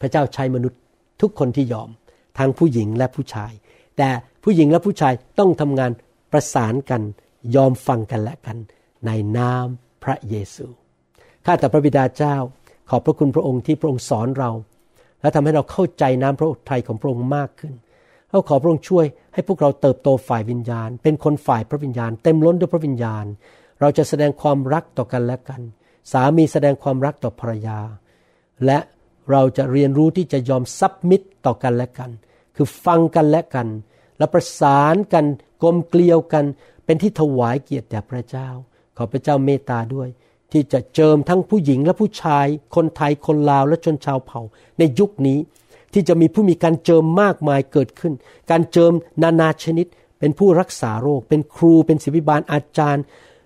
[0.00, 0.80] พระเจ้าใช้มนุษย์
[1.20, 1.90] ทุกคนที่ยอม
[2.38, 3.52] ทั้งผู้หญิงและผู้ชาย
[3.98, 4.08] แต่
[4.44, 5.92] ผู้หญิงและผู้ชายต้องทำงาน
[6.32, 7.02] ประสานกัน
[7.56, 8.56] ยอมฟังกันและกัน
[9.06, 9.66] ในนาม
[10.04, 10.66] พระเยซู
[11.44, 12.36] ข้าแต่พระบิดาเจ้า
[12.90, 14.50] ขอบพระคุณพระองค์ที่พระองค์สอนเรา
[15.20, 17.74] และทำให้เราเข้าใจน้ำพระทัยของพระองค์มากขึ้น
[18.30, 19.04] เราขอพระองค์ช่วย
[19.34, 23.24] ให้พวกเราเติบโตฝ่ายวิญญาณ เป็นคนฝ่ายพระวิญญาณ เต็มล้นด้วยพระวิญญาณ
[23.80, 25.60] เราจะแสดงความรักต่อกันและกัน
[26.12, 27.78] สามีแสดงความรักต่อภรรยา
[28.66, 28.78] และ
[29.30, 32.10] เราจะเรียนรู้ที่จะยอมซับมิตรต่อกันและกัน
[32.56, 33.68] คือฟังกันและกัน
[34.18, 35.24] และประสานกัน
[35.62, 36.44] กลมเกลียวกัน
[36.84, 38.48] เป็นที่ถวายเกียรติแด่พระเจ้า
[38.96, 40.08] ขอพระเจ้าเมตตาด้วย
[40.52, 44.40] ที่จะเจิมทั้งผู้หญิงและผู้ชาย คนไทยคนลาวและชนชาวเผ่า
[44.78, 45.38] ในยุคนี้
[45.92, 48.12] ที่จะมีผู้มีการเจิมมากมายเกิดขึ้น
[48.50, 49.86] การเจิมนานาชนิด
[50.18, 53.04] เป็นผู้รักษาโรค เป็นครูเป็นศิบิบาลอาจารย์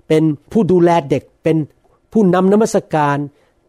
[0.09, 1.57] เป็นผู้ดูแลเด็ก เป็น
[2.13, 3.17] ผู้นำนมัสการ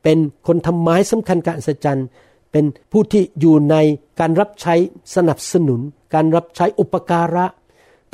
[0.04, 0.18] เป็น
[0.48, 2.08] คนทำไม้สำคัญการอัศจรรย์
[2.52, 3.76] เป็นผู้ที่อยู่ใน
[4.20, 4.76] การรับใช้
[5.16, 5.80] สนับสนุน
[6.14, 7.46] การรับใช้อุปการะ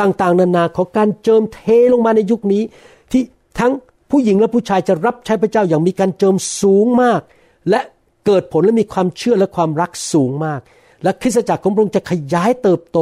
[0.01, 1.59] ต่างๆ นานาของการเจิมเท
[1.93, 2.63] ลงมาในยุคนี้
[3.11, 3.23] ที่
[3.59, 3.71] ทั้ง
[4.09, 7.21] ผู้หญิงและผู้ชายจะรับใช้พระเจ้าอย่างมีการเจิมสูงมาก
[7.69, 7.79] และ
[8.25, 10.61] เกิดผลและมีความเชื่อและความรักสูงมาก
[11.03, 12.99] และคริสตจักรของพระองค์จะขยายเติบโต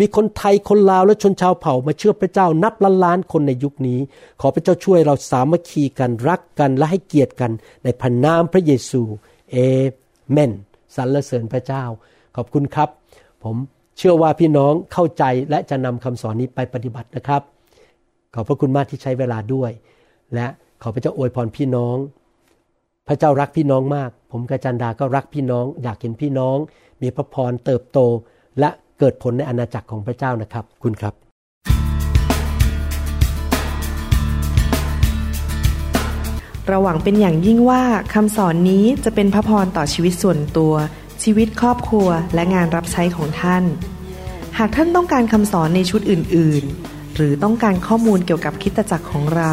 [0.00, 3.98] มีคนไทยคนลาวและชนชาวเผ่ามาเชื่อพระเจ้านับล้านล้านคนในยุคนี้
[4.40, 7.52] ขอพระเจ้าช่วยเราสามัคคีกันรักกันและให้เกียรติกัน
[7.84, 9.02] ในพระนามพระเยซู
[9.50, 9.56] เอ
[10.30, 10.52] เมน
[10.96, 11.84] สรรเสริญพระเจ้า
[12.36, 12.88] ขอบคุณครับ
[13.44, 13.56] ผม
[13.98, 17.42] เชื่อว่าพี่น้องเข้าใจและจะนำคำสอนนี้ไปปฏิบัตินะครับ
[18.34, 19.70] ขอบพระคุณมากที่ใช้เวลาด้วย
[20.34, 20.46] และ
[20.82, 21.96] ขอพระเจ้าอวยพรพี่น้อง
[23.08, 26.56] พระเจ้ารักพี่น้องมาก ผมกาจันดาก็รักพี่น้อง อยากเห็นพี่น้อง
[27.02, 27.98] มีพระพรเติบโต
[28.60, 31.14] และเกิดผลในอาณาจักรของพระเจ้านะครับ คุณครับ
[36.68, 37.82] เราหวังเป็นอย่างยิ่งว่า
[38.14, 40.74] คำสอนนี้จะเป็นพระพรต่อชีวิตส่วนตัว
[41.22, 43.64] ชีวิตครอบครัวและงานรับใช้ของท่าน
[44.58, 49.52] หากท่านต้องการคำสอนในชุดอื่น ๆ หรือต้องการข้อมูลเกี่ยวกับคริสตจักรของเรา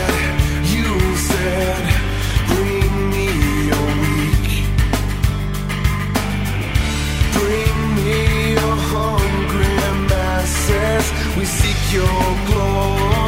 [11.41, 12.05] We seek your
[12.45, 13.20] glory.